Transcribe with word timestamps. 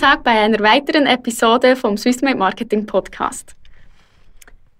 Tag 0.00 0.24
bei 0.24 0.30
einer 0.30 0.60
weiteren 0.60 1.04
Episode 1.04 1.76
vom 1.76 1.98
Swissmade 1.98 2.38
Marketing 2.38 2.86
Podcast. 2.86 3.54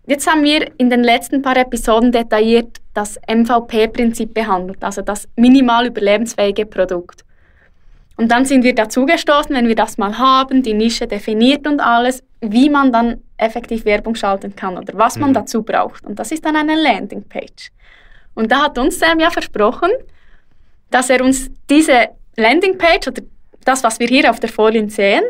Jetzt 0.06 0.26
haben 0.26 0.42
wir 0.42 0.70
in 0.78 0.88
den 0.88 1.04
letzten 1.04 1.42
paar 1.42 1.58
Episoden 1.58 2.10
detailliert 2.10 2.78
das 2.94 3.20
MVP-Prinzip 3.28 4.32
behandelt, 4.32 4.82
also 4.82 5.02
das 5.02 5.28
minimal 5.36 5.88
überlebensfähige 5.88 6.64
Produkt. 6.64 7.26
Und 8.16 8.30
dann 8.30 8.46
sind 8.46 8.64
wir 8.64 8.74
dazu 8.74 9.04
gestoßen, 9.04 9.54
wenn 9.54 9.68
wir 9.68 9.74
das 9.74 9.98
mal 9.98 10.16
haben, 10.16 10.62
die 10.62 10.72
Nische 10.72 11.06
definiert 11.06 11.66
und 11.66 11.80
alles, 11.80 12.22
wie 12.40 12.70
man 12.70 12.90
dann 12.90 13.22
effektiv 13.36 13.84
Werbung 13.84 14.14
schalten 14.14 14.56
kann 14.56 14.78
oder 14.78 14.94
was 14.96 15.18
man 15.18 15.30
mhm. 15.30 15.34
dazu 15.34 15.62
braucht. 15.62 16.06
Und 16.06 16.18
das 16.18 16.32
ist 16.32 16.46
dann 16.46 16.56
eine 16.56 16.80
Landingpage. 16.80 17.70
Und 18.34 18.50
da 18.50 18.62
hat 18.62 18.78
uns 18.78 18.98
Sam 18.98 19.20
ja 19.20 19.28
versprochen, 19.28 19.90
dass 20.90 21.10
er 21.10 21.22
uns 21.22 21.50
diese 21.68 22.08
Landingpage 22.36 23.08
oder 23.08 23.22
das, 23.64 23.82
was 23.84 23.98
wir 23.98 24.08
hier 24.08 24.30
auf 24.30 24.40
der 24.40 24.48
Folie 24.48 24.88
sehen, 24.88 25.24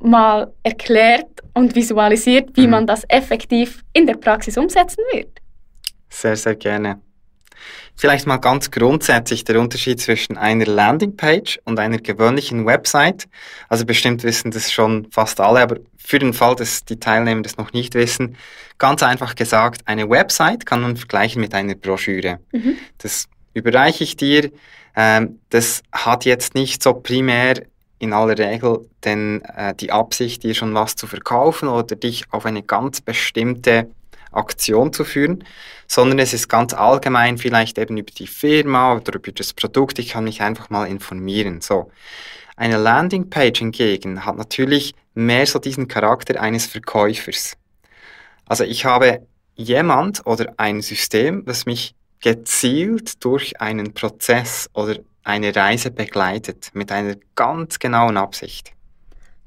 mal 0.00 0.52
erklärt 0.62 1.26
und 1.54 1.74
visualisiert, 1.74 2.50
wie 2.54 2.64
mhm. 2.64 2.70
man 2.70 2.86
das 2.86 3.04
effektiv 3.08 3.82
in 3.92 4.06
der 4.06 4.14
Praxis 4.14 4.56
umsetzen 4.56 5.04
wird. 5.12 5.40
Sehr, 6.08 6.36
sehr 6.36 6.56
gerne. 6.56 7.00
Vielleicht 7.94 8.26
mal 8.26 8.38
ganz 8.38 8.70
grundsätzlich 8.70 9.44
der 9.44 9.60
Unterschied 9.60 10.00
zwischen 10.00 10.36
einer 10.36 10.66
Landingpage 10.66 11.60
und 11.64 11.78
einer 11.78 11.98
gewöhnlichen 11.98 12.66
Website. 12.66 13.28
Also 13.68 13.84
bestimmt 13.84 14.24
wissen 14.24 14.50
das 14.50 14.72
schon 14.72 15.08
fast 15.10 15.40
alle, 15.40 15.60
aber 15.60 15.76
für 15.98 16.18
den 16.18 16.32
Fall, 16.32 16.56
dass 16.56 16.84
die 16.84 16.98
Teilnehmer 16.98 17.42
das 17.42 17.58
noch 17.58 17.72
nicht 17.72 17.94
wissen, 17.94 18.36
ganz 18.78 19.02
einfach 19.02 19.36
gesagt, 19.36 19.82
eine 19.86 20.08
Website 20.08 20.66
kann 20.66 20.80
man 20.80 20.96
vergleichen 20.96 21.40
mit 21.40 21.54
einer 21.54 21.74
Broschüre. 21.74 22.40
Mhm. 22.52 22.76
Das 22.98 23.28
überreiche 23.54 24.04
ich 24.04 24.16
dir. 24.16 24.50
Ähm, 24.96 25.40
das 25.50 25.82
hat 25.92 26.24
jetzt 26.24 26.54
nicht 26.54 26.82
so 26.82 26.94
primär 26.94 27.62
in 27.98 28.12
aller 28.12 28.36
Regel 28.36 28.88
denn 29.04 29.42
äh, 29.42 29.74
die 29.74 29.92
Absicht, 29.92 30.42
dir 30.42 30.54
schon 30.54 30.74
was 30.74 30.96
zu 30.96 31.06
verkaufen 31.06 31.68
oder 31.68 31.96
dich 31.96 32.24
auf 32.30 32.46
eine 32.46 32.62
ganz 32.62 33.00
bestimmte 33.00 33.88
Aktion 34.32 34.92
zu 34.92 35.04
führen, 35.04 35.44
sondern 35.86 36.18
es 36.18 36.32
ist 36.32 36.48
ganz 36.48 36.74
allgemein 36.74 37.38
vielleicht 37.38 37.78
eben 37.78 37.96
über 37.96 38.10
die 38.10 38.26
Firma 38.26 38.94
oder 38.94 39.14
über 39.14 39.32
das 39.32 39.52
Produkt. 39.52 39.98
Ich 39.98 40.10
kann 40.10 40.24
mich 40.24 40.42
einfach 40.42 40.70
mal 40.70 40.86
informieren. 40.86 41.60
So. 41.60 41.90
Eine 42.56 42.78
Landingpage 42.78 43.58
hingegen 43.58 44.24
hat 44.24 44.36
natürlich 44.36 44.94
mehr 45.14 45.46
so 45.46 45.58
diesen 45.58 45.88
Charakter 45.88 46.40
eines 46.40 46.66
Verkäufers. 46.66 47.56
Also 48.46 48.64
ich 48.64 48.84
habe 48.84 49.26
jemand 49.54 50.26
oder 50.26 50.54
ein 50.56 50.80
System, 50.80 51.44
das 51.44 51.66
mich 51.66 51.94
gezielt 52.22 53.22
durch 53.24 53.60
einen 53.60 53.92
Prozess 53.92 54.70
oder 54.72 54.96
eine 55.24 55.54
Reise 55.54 55.90
begleitet 55.90 56.70
mit 56.72 56.90
einer 56.90 57.16
ganz 57.34 57.78
genauen 57.78 58.16
Absicht. 58.16 58.72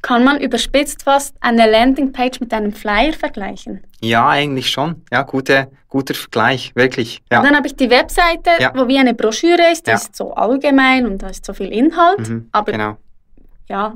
Kann 0.01 0.23
man 0.23 0.39
überspitzt 0.39 1.01
fast 1.01 1.35
eine 1.41 1.69
Landingpage 1.69 2.39
mit 2.39 2.53
einem 2.53 2.71
Flyer 2.73 3.13
vergleichen? 3.13 3.81
Ja, 4.01 4.29
eigentlich 4.29 4.69
schon. 4.69 5.01
Ja, 5.11 5.23
gute, 5.23 5.71
guter 5.89 6.13
Vergleich, 6.13 6.75
wirklich. 6.75 7.23
Ja. 7.31 7.39
Und 7.39 7.45
dann 7.45 7.55
habe 7.55 7.65
ich 7.65 7.75
die 7.75 7.89
Webseite, 7.89 8.51
ja. 8.59 8.71
wo 8.75 8.87
wie 8.87 8.99
eine 8.99 9.15
Broschüre 9.15 9.71
ist, 9.71 9.87
die 9.87 9.91
ja. 9.91 9.95
ist 9.95 10.15
so 10.15 10.33
allgemein 10.35 11.07
und 11.07 11.23
da 11.23 11.27
ist 11.29 11.43
so 11.43 11.53
viel 11.53 11.73
Inhalt. 11.73 12.29
Mhm, 12.29 12.49
aber 12.51 12.71
genau. 12.71 12.97
ja, 13.67 13.95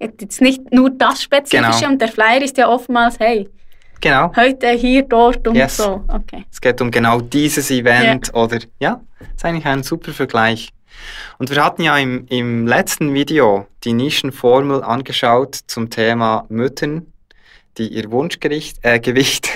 jetzt 0.00 0.40
nicht 0.40 0.72
nur 0.72 0.90
das 0.90 1.22
Spezifische 1.22 1.78
genau. 1.78 1.92
und 1.92 2.00
der 2.00 2.08
Flyer 2.08 2.42
ist 2.42 2.58
ja 2.58 2.68
oftmals, 2.68 3.20
hey, 3.20 3.48
Genau. 4.00 4.32
Heute, 4.36 4.68
hier, 4.70 5.02
dort 5.02 5.46
und 5.48 5.56
yes. 5.56 5.76
so. 5.76 6.04
Okay. 6.08 6.44
Es 6.50 6.60
geht 6.60 6.80
um 6.80 6.90
genau 6.90 7.20
dieses 7.20 7.70
Event 7.70 8.28
yeah. 8.28 8.42
oder 8.42 8.58
ja, 8.78 9.00
ist 9.34 9.44
eigentlich 9.44 9.66
ein 9.66 9.82
super 9.82 10.12
Vergleich. 10.12 10.70
Und 11.38 11.50
wir 11.50 11.64
hatten 11.64 11.82
ja 11.82 11.96
im, 11.96 12.26
im 12.28 12.66
letzten 12.66 13.14
Video 13.14 13.66
die 13.84 13.92
Nischenformel 13.92 14.82
angeschaut 14.82 15.58
zum 15.66 15.90
Thema 15.90 16.44
Müttern, 16.48 17.12
die 17.76 17.88
ihr 17.88 18.10
Wunschgericht, 18.10 18.78
äh, 18.82 18.98
Gewicht, 18.98 19.48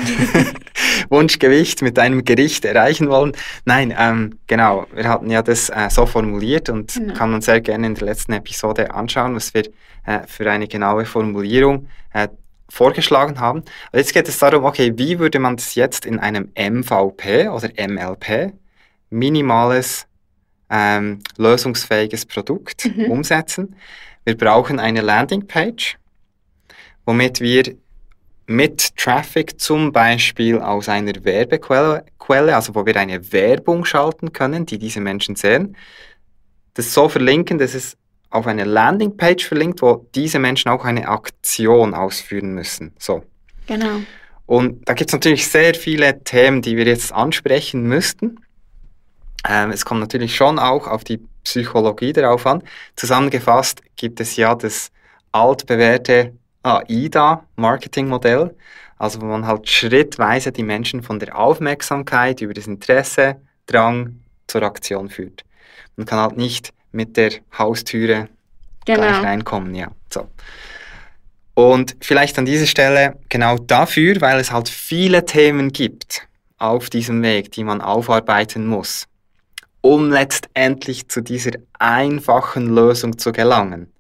Wunschgewicht 1.09 1.83
mit 1.83 1.99
einem 1.99 2.25
Gericht 2.25 2.65
erreichen 2.65 3.09
wollen. 3.11 3.33
Nein, 3.65 3.95
ähm, 3.97 4.39
genau, 4.47 4.87
wir 4.95 5.09
hatten 5.09 5.31
ja 5.31 5.43
das 5.43 5.69
äh, 5.71 5.89
so 5.91 6.07
formuliert 6.07 6.69
und 6.69 6.95
genau. 6.95 7.15
kann 7.15 7.31
man 7.33 7.41
sehr 7.43 7.61
gerne 7.61 7.89
in 7.89 7.95
der 7.95 8.07
letzten 8.07 8.33
Episode 8.33 8.95
anschauen, 8.95 9.35
was 9.35 9.53
wir 9.55 9.65
äh, 10.07 10.21
für 10.27 10.49
eine 10.51 10.69
genaue 10.69 11.05
Formulierung 11.05 11.89
äh, 12.13 12.29
vorgeschlagen 12.73 13.39
haben. 13.39 13.61
Und 13.61 13.99
jetzt 13.99 14.15
geht 14.15 14.29
es 14.29 14.39
darum, 14.39 14.65
okay, 14.65 14.93
wie 14.97 15.19
würde 15.19 15.39
man 15.39 15.57
das 15.57 15.75
jetzt 15.75 16.07
in 16.07 16.19
einem 16.19 16.51
MVP 16.57 17.49
oder 17.49 17.69
MLP, 17.77 18.55
minimales 19.11 20.07
ähm, 20.71 21.19
lösungsfähiges 21.37 22.25
Produkt 22.25 22.87
mhm. 22.87 23.11
umsetzen. 23.11 23.77
Wir 24.25 24.39
brauchen 24.39 24.81
eine 24.81 25.03
Landingpage, 25.03 25.99
womit 27.05 27.41
wir 27.41 27.77
mit 28.47 28.97
Traffic 28.97 29.61
zum 29.61 29.93
Beispiel 29.93 30.59
aus 30.59 30.89
einer 30.89 31.13
Werbequelle, 31.25 32.07
Quelle, 32.19 32.57
also 32.57 32.75
wo 32.75 32.87
wir 32.87 32.97
eine 32.97 33.33
Werbung 33.33 33.85
schalten 33.85 34.33
können, 34.33 34.65
die 34.65 34.79
diese 34.79 35.01
Menschen 35.01 35.37
sehen, 35.37 35.77
das 36.75 36.95
so 36.95 37.09
verlinken, 37.11 37.59
dass 37.59 37.75
es 37.75 37.99
auf 38.33 38.47
eine 38.47 38.65
Landingpage 38.65 39.47
verlinkt, 39.47 39.83
wo 39.83 40.07
diese 40.15 40.39
Menschen 40.39 40.71
auch 40.71 40.85
eine 40.85 41.09
Aktion 41.09 41.95
ausführen 41.95 42.55
müssen. 42.55 42.93
So. 42.99 43.23
Genau. 43.67 44.01
Und 44.47 44.89
da 44.89 44.95
gibt 44.95 45.11
es 45.11 45.15
natürlich 45.15 45.49
sehr 45.49 45.75
viele 45.75 46.23
Themen, 46.25 46.63
die 46.63 46.77
wir 46.77 46.85
jetzt 46.85 47.13
ansprechen 47.13 47.83
müssten. 47.85 48.41
Ähm, 49.49 49.71
es 49.71 49.85
kommt 49.85 50.01
natürlich 50.01 50.35
schon 50.37 50.59
auch 50.59 50.87
auf 50.87 51.05
die 51.05 51.21
Psychologie 51.45 52.13
darauf 52.13 52.47
an. 52.47 52.63
Zusammengefasst 52.97 53.83
gibt 53.97 54.21
es 54.21 54.37
ja 54.37 54.55
das 54.55 54.91
altbewährte 55.33 56.33
AIDA-Marketingmodell, 56.63 58.55
also 58.99 59.21
wo 59.21 59.27
man 59.27 59.47
halt 59.47 59.69
schrittweise 59.69 60.53
die 60.53 60.63
Menschen 60.63 61.03
von 61.03 61.19
der 61.19 61.37
Aufmerksamkeit 61.37 62.41
über 62.41 62.55
das 62.55 62.67
Interesse, 62.67 63.41
Drang 63.67 64.21
zur 64.47 64.63
Aktion 64.63 65.09
führt. 65.09 65.45
Man 65.97 66.07
kann 66.07 66.21
halt 66.21 66.37
nicht 66.37 66.73
mit 66.93 67.17
der 67.17 67.33
Haustüre 67.59 68.29
genau. 68.85 69.01
gleich 69.01 69.23
reinkommen. 69.23 69.75
Ja, 69.75 69.89
so. 70.11 70.29
Und 71.55 71.97
vielleicht 72.01 72.39
an 72.39 72.47
dieser 72.47 72.67
Stelle 72.67 73.19
genau 73.29 73.59
dafür, 73.59 74.21
weil 74.21 74.41
es 74.41 74.53
halt 74.53 74.69
viele 74.69 75.25
Themen 75.27 75.73
gibt 75.73 76.27
auf 76.59 76.89
diesem 76.89 77.23
Weg, 77.23 77.53
die 77.53 77.65
man 77.65 77.81
aufarbeiten 77.81 78.67
muss, 78.67 79.07
um 79.81 80.11
letztendlich 80.11 81.09
zu 81.09 81.21
dieser 81.21 81.51
einfachen 81.79 82.75
Lösung 82.75 83.19
zu 83.19 83.33
gelangen. 83.33 83.93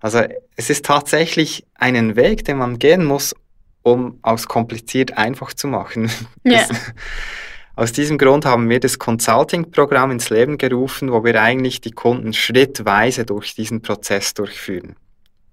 Also 0.00 0.22
es 0.56 0.70
ist 0.70 0.86
tatsächlich 0.86 1.66
einen 1.74 2.16
Weg, 2.16 2.44
den 2.44 2.58
man 2.58 2.78
gehen 2.78 3.04
muss, 3.04 3.34
um 3.82 4.18
aus 4.22 4.46
kompliziert 4.46 5.18
einfach 5.18 5.52
zu 5.52 5.66
machen. 5.66 6.10
Ja. 6.44 6.66
Aus 7.78 7.92
diesem 7.92 8.18
Grund 8.18 8.44
haben 8.44 8.68
wir 8.68 8.80
das 8.80 8.98
Consulting-Programm 8.98 10.10
ins 10.10 10.30
Leben 10.30 10.58
gerufen, 10.58 11.12
wo 11.12 11.22
wir 11.22 11.40
eigentlich 11.40 11.80
die 11.80 11.92
Kunden 11.92 12.32
schrittweise 12.32 13.24
durch 13.24 13.54
diesen 13.54 13.82
Prozess 13.82 14.34
durchführen. 14.34 14.96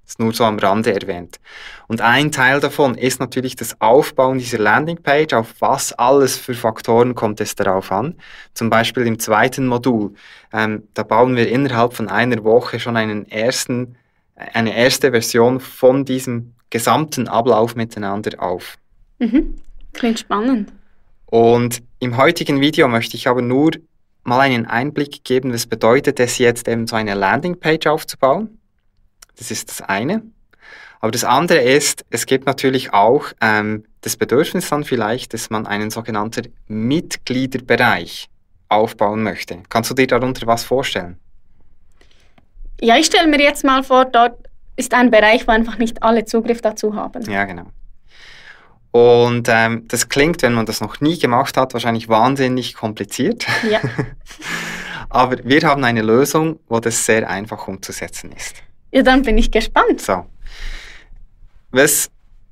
Das 0.01 0.13
ist 0.13 0.19
nur 0.19 0.33
so 0.33 0.43
am 0.43 0.57
Rande 0.57 0.91
erwähnt. 0.91 1.39
Und 1.87 2.01
ein 2.01 2.31
Teil 2.31 2.59
davon 2.59 2.95
ist 2.95 3.19
natürlich 3.19 3.55
das 3.55 3.79
Aufbauen 3.79 4.39
dieser 4.39 4.57
Landingpage. 4.57 5.33
Auf 5.33 5.53
was 5.59 5.93
alles 5.93 6.35
für 6.35 6.55
Faktoren 6.55 7.13
kommt 7.13 7.41
es 7.41 7.53
darauf 7.53 7.91
an? 7.91 8.15
Zum 8.55 8.71
Beispiel 8.71 9.05
im 9.05 9.19
zweiten 9.19 9.67
Modul. 9.67 10.15
Ähm, 10.51 10.87
da 10.95 11.03
bauen 11.03 11.35
wir 11.35 11.47
innerhalb 11.47 11.93
von 11.93 12.09
einer 12.09 12.43
Woche 12.43 12.79
schon 12.79 12.97
einen 12.97 13.29
ersten, 13.29 13.97
eine 14.35 14.75
erste 14.75 15.11
Version 15.11 15.59
von 15.59 16.05
diesem 16.05 16.55
gesamten 16.71 17.28
Ablauf 17.28 17.75
miteinander 17.75 18.41
auf. 18.41 18.79
Mhm. 19.19 19.57
Klingt 19.93 20.17
spannend. 20.17 20.73
Und 21.35 21.84
im 21.99 22.16
heutigen 22.16 22.61
Video 22.61 22.87
möchte 22.87 23.17
ich 23.17 23.28
aber 23.28 23.41
nur 23.41 23.72
mal 24.23 24.40
einen 24.40 24.67
Einblick 24.67 25.26
geben, 25.26 25.52
was 25.52 25.66
bedeutet 25.66 26.17
es 26.22 26.37
jetzt 26.37 26.66
eben 26.70 26.87
so 26.87 26.96
eine 26.96 27.14
Landingpage 27.14 27.87
aufzubauen. 27.87 28.58
Das 29.37 29.52
ist 29.52 29.70
das 29.70 29.82
eine. 29.82 30.23
Aber 31.02 31.11
das 31.11 31.26
andere 31.26 31.59
ist, 31.59 32.05
es 32.09 32.26
gibt 32.26 32.46
natürlich 32.46 32.93
auch 32.93 33.26
ähm, 33.41 33.84
das 33.99 34.16
Bedürfnis 34.16 34.70
dann 34.70 34.85
vielleicht, 34.85 35.34
dass 35.34 35.49
man 35.49 35.67
einen 35.67 35.90
sogenannten 35.90 36.53
Mitgliederbereich 36.70 38.29
aufbauen 38.70 39.22
möchte. 39.22 39.61
Kannst 39.67 39.91
du 39.91 39.93
dir 39.93 40.08
darunter 40.08 40.47
was 40.47 40.64
vorstellen? 40.64 41.20
Ja, 42.79 42.96
ich 42.96 43.08
stelle 43.08 43.28
mir 43.28 43.41
jetzt 43.41 43.66
mal 43.66 43.84
vor, 43.84 44.05
dort 44.05 44.38
ist 44.78 44.93
ein 44.93 45.11
Bereich, 45.11 45.46
wo 45.46 45.52
einfach 45.52 45.79
nicht 45.79 46.02
alle 46.02 46.23
Zugriff 46.23 46.61
dazu 46.61 46.96
haben. 46.96 47.29
Ja, 47.29 47.43
genau. 47.43 47.66
Und 48.95 49.49
ähm, 49.49 49.83
das 49.89 50.07
klingt, 50.07 50.41
wenn 50.41 50.53
man 50.53 50.65
das 50.65 50.79
noch 50.79 51.01
nie 51.01 51.19
gemacht 51.19 51.57
hat, 51.57 51.73
wahrscheinlich 51.73 52.07
wahnsinnig 52.07 52.75
kompliziert. 52.75 53.45
Ja. 53.69 53.81
Aber 55.09 55.35
wir 55.43 55.63
haben 55.63 55.83
eine 55.83 56.01
Lösung, 56.01 56.61
wo 56.69 56.79
das 56.79 57.05
sehr 57.05 57.29
einfach 57.29 57.67
umzusetzen 57.67 58.31
ist. 58.31 58.63
Ja, 58.91 59.01
dann 59.01 59.23
bin 59.23 59.37
ich 59.37 59.51
gespannt. 59.51 59.99
So. 59.99 60.25
Was 61.71 62.09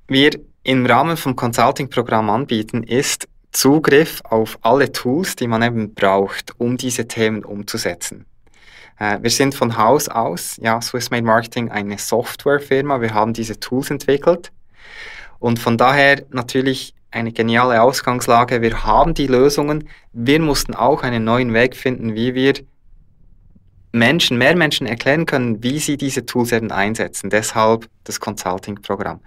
wir 0.09 0.31
im 0.63 0.85
Rahmen 0.85 1.15
vom 1.15 1.37
Consulting-Programm 1.37 2.29
anbieten, 2.29 2.83
ist 2.83 3.29
Zugriff 3.53 4.19
auf 4.25 4.59
alle 4.63 4.91
Tools, 4.91 5.37
die 5.37 5.47
man 5.47 5.61
eben 5.61 5.93
braucht, 5.93 6.59
um 6.59 6.75
diese 6.75 7.07
Themen 7.07 7.45
umzusetzen. 7.45 8.25
Äh, 8.99 9.19
wir 9.21 9.29
sind 9.29 9.55
von 9.55 9.77
Haus 9.77 10.09
aus, 10.09 10.57
ja, 10.61 10.81
Swissmade 10.81 11.23
Marketing, 11.23 11.71
eine 11.71 11.97
Softwarefirma. 11.97 12.99
Wir 12.99 13.13
haben 13.13 13.31
diese 13.31 13.61
Tools 13.61 13.91
entwickelt. 13.91 14.51
Und 15.43 15.59
von 15.59 15.77
daher 15.77 16.23
natürlich 16.29 16.93
eine 17.11 17.33
geniale 17.33 17.81
Ausgangslage. 17.81 18.61
Wir 18.61 18.85
haben 18.85 19.13
die 19.13 19.27
Lösungen. 19.27 19.89
Wir 20.13 20.39
mussten 20.39 20.73
auch 20.73 21.03
einen 21.03 21.25
neuen 21.25 21.53
Weg 21.53 21.75
finden, 21.75 22.15
wie 22.15 22.33
wir 22.33 22.53
Menschen, 23.91 24.37
mehr 24.37 24.55
Menschen 24.55 24.87
erklären 24.87 25.25
können, 25.25 25.61
wie 25.61 25.79
sie 25.79 25.97
diese 25.97 26.25
Tools 26.25 26.53
eben 26.53 26.71
einsetzen. 26.71 27.29
Deshalb 27.29 27.89
das 28.05 28.21
Consulting-Programm. 28.21 29.19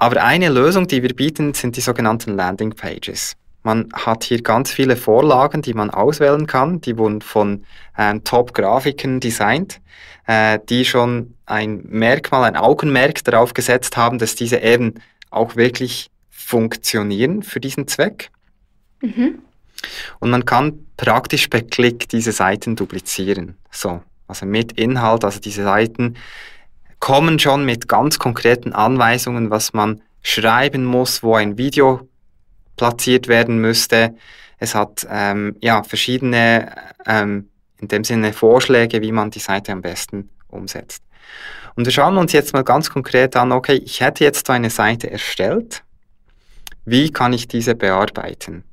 Aber 0.00 0.24
eine 0.24 0.48
Lösung, 0.48 0.88
die 0.88 1.04
wir 1.04 1.14
bieten, 1.14 1.54
sind 1.54 1.76
die 1.76 1.82
sogenannten 1.82 2.34
Landing 2.34 2.74
Pages. 2.74 3.36
Man 3.62 3.90
hat 3.92 4.24
hier 4.24 4.42
ganz 4.42 4.72
viele 4.72 4.96
Vorlagen, 4.96 5.62
die 5.62 5.72
man 5.72 5.90
auswählen 5.90 6.48
kann. 6.48 6.80
Die 6.80 6.98
wurden 6.98 7.20
von 7.20 7.64
ähm, 7.96 8.24
Top-Grafikern 8.24 9.20
designt, 9.20 9.80
äh, 10.26 10.58
die 10.68 10.84
schon 10.84 11.34
ein 11.46 11.84
Merkmal, 11.88 12.42
ein 12.42 12.56
Augenmerk 12.56 13.22
darauf 13.22 13.54
gesetzt 13.54 13.96
haben, 13.96 14.18
dass 14.18 14.34
diese 14.34 14.56
eben 14.56 14.94
auch 15.32 15.56
wirklich 15.56 16.10
funktionieren 16.30 17.42
für 17.42 17.60
diesen 17.60 17.88
Zweck. 17.88 18.30
Mhm. 19.00 19.38
Und 20.20 20.30
man 20.30 20.44
kann 20.44 20.86
praktisch 20.96 21.48
per 21.48 21.62
Klick 21.62 22.08
diese 22.08 22.32
Seiten 22.32 22.76
duplizieren. 22.76 23.56
So, 23.70 24.02
also 24.28 24.46
mit 24.46 24.72
Inhalt, 24.72 25.24
also 25.24 25.40
diese 25.40 25.64
Seiten 25.64 26.16
kommen 27.00 27.38
schon 27.38 27.64
mit 27.64 27.88
ganz 27.88 28.18
konkreten 28.18 28.72
Anweisungen, 28.72 29.50
was 29.50 29.72
man 29.72 30.02
schreiben 30.22 30.84
muss, 30.84 31.22
wo 31.22 31.34
ein 31.34 31.58
Video 31.58 32.08
platziert 32.76 33.26
werden 33.26 33.58
müsste. 33.58 34.14
Es 34.58 34.74
hat 34.76 35.06
ähm, 35.10 35.56
ja, 35.60 35.82
verschiedene, 35.82 36.72
ähm, 37.04 37.48
in 37.80 37.88
dem 37.88 38.04
Sinne 38.04 38.32
Vorschläge, 38.32 39.02
wie 39.02 39.10
man 39.10 39.32
die 39.32 39.40
Seite 39.40 39.72
am 39.72 39.82
besten 39.82 40.28
umsetzt. 40.52 41.02
Und 41.74 41.86
wir 41.86 41.92
schauen 41.92 42.18
uns 42.18 42.32
jetzt 42.32 42.52
mal 42.52 42.64
ganz 42.64 42.90
konkret 42.90 43.36
an, 43.36 43.52
okay, 43.52 43.74
ich 43.84 44.00
hätte 44.00 44.24
jetzt 44.24 44.48
eine 44.50 44.70
Seite 44.70 45.10
erstellt. 45.10 45.82
Wie 46.84 47.10
kann 47.10 47.32
ich 47.32 47.48
diese 47.48 47.74
bearbeiten? 47.74 48.64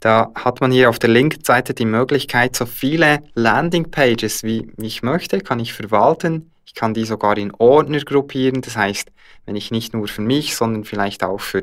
Da 0.00 0.30
hat 0.34 0.60
man 0.60 0.70
hier 0.70 0.90
auf 0.90 1.00
der 1.00 1.10
linken 1.10 1.42
Seite 1.42 1.74
die 1.74 1.84
Möglichkeit, 1.84 2.54
so 2.54 2.66
viele 2.66 3.24
Landingpages 3.34 4.44
wie 4.44 4.70
ich 4.76 5.02
möchte, 5.02 5.40
kann 5.40 5.58
ich 5.58 5.72
verwalten. 5.72 6.52
Ich 6.66 6.74
kann 6.74 6.94
die 6.94 7.04
sogar 7.04 7.36
in 7.36 7.52
Ordner 7.54 7.98
gruppieren. 8.00 8.60
Das 8.60 8.76
heißt, 8.76 9.10
wenn 9.46 9.56
ich 9.56 9.72
nicht 9.72 9.94
nur 9.94 10.06
für 10.06 10.22
mich, 10.22 10.54
sondern 10.54 10.84
vielleicht 10.84 11.24
auch 11.24 11.40
für 11.40 11.62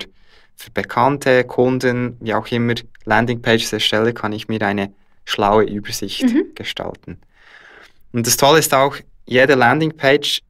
für 0.55 0.71
Bekannte, 0.71 1.43
Kunden, 1.43 2.17
wie 2.19 2.33
auch 2.33 2.47
immer, 2.47 2.75
Landingpages 3.03 3.73
erstelle, 3.73 4.13
kann 4.13 4.31
ich 4.31 4.47
mir 4.47 4.61
eine 4.61 4.93
schlaue 5.25 5.65
Übersicht 5.65 6.23
mhm. 6.23 6.45
gestalten. 6.55 7.17
Und 8.13 8.25
das 8.25 8.37
Tolle 8.37 8.59
ist 8.59 8.73
auch, 8.73 8.95
jede 9.25 9.55
Landingpage 9.55 10.41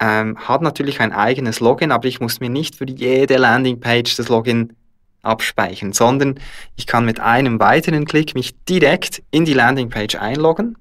ähm, 0.00 0.38
hat 0.38 0.62
natürlich 0.62 1.00
ein 1.00 1.12
eigenes 1.12 1.60
Login, 1.60 1.90
aber 1.90 2.06
ich 2.06 2.20
muss 2.20 2.40
mir 2.40 2.50
nicht 2.50 2.76
für 2.76 2.86
jede 2.88 3.36
Landingpage 3.36 4.16
das 4.16 4.28
Login 4.28 4.74
abspeichern, 5.22 5.92
sondern 5.92 6.38
ich 6.76 6.86
kann 6.86 7.04
mit 7.04 7.20
einem 7.20 7.58
weiteren 7.58 8.04
Klick 8.04 8.34
mich 8.34 8.54
direkt 8.64 9.22
in 9.30 9.44
die 9.44 9.54
Landingpage 9.54 10.14
einloggen 10.14 10.76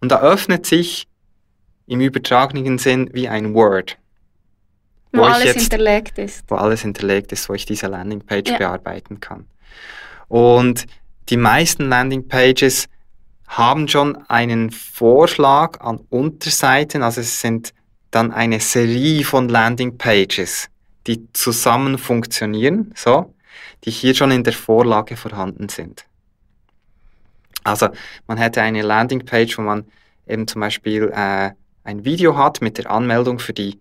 und 0.00 0.10
da 0.10 0.20
öffnet 0.20 0.64
sich 0.64 1.06
im 1.86 2.00
übertragenen 2.00 2.78
Sinn 2.78 3.10
wie 3.12 3.28
ein 3.28 3.54
Word. 3.54 3.98
Wo, 5.12 5.20
wo 5.20 5.24
alles 5.24 5.44
jetzt, 5.44 5.60
hinterlegt 5.60 6.18
ist. 6.18 6.44
Wo 6.48 6.54
alles 6.54 6.80
hinterlegt 6.80 7.32
ist, 7.32 7.48
wo 7.48 7.54
ich 7.54 7.66
diese 7.66 7.86
Landingpage 7.86 8.50
ja. 8.50 8.56
bearbeiten 8.56 9.20
kann. 9.20 9.46
Und 10.28 10.86
die 11.28 11.36
meisten 11.36 11.88
Landingpages 11.88 12.88
haben 13.56 13.88
schon 13.88 14.16
einen 14.28 14.70
Vorschlag 14.70 15.80
an 15.80 16.00
Unterseiten, 16.10 17.02
also 17.02 17.20
es 17.20 17.40
sind 17.40 17.72
dann 18.10 18.32
eine 18.32 18.60
Serie 18.60 19.24
von 19.24 19.48
Landingpages, 19.48 20.68
die 21.06 21.32
zusammen 21.32 21.98
funktionieren, 21.98 22.92
so, 22.94 23.34
die 23.84 23.90
hier 23.90 24.14
schon 24.14 24.30
in 24.30 24.44
der 24.44 24.52
Vorlage 24.52 25.16
vorhanden 25.16 25.68
sind. 25.68 26.04
Also 27.64 27.88
man 28.26 28.38
hätte 28.38 28.62
eine 28.62 28.82
Landingpage, 28.82 29.58
wo 29.58 29.62
man 29.62 29.86
eben 30.26 30.46
zum 30.46 30.60
Beispiel 30.60 31.12
äh, 31.14 31.50
ein 31.84 32.04
Video 32.04 32.36
hat 32.36 32.60
mit 32.60 32.78
der 32.78 32.90
Anmeldung 32.90 33.38
für 33.38 33.52
die 33.52 33.80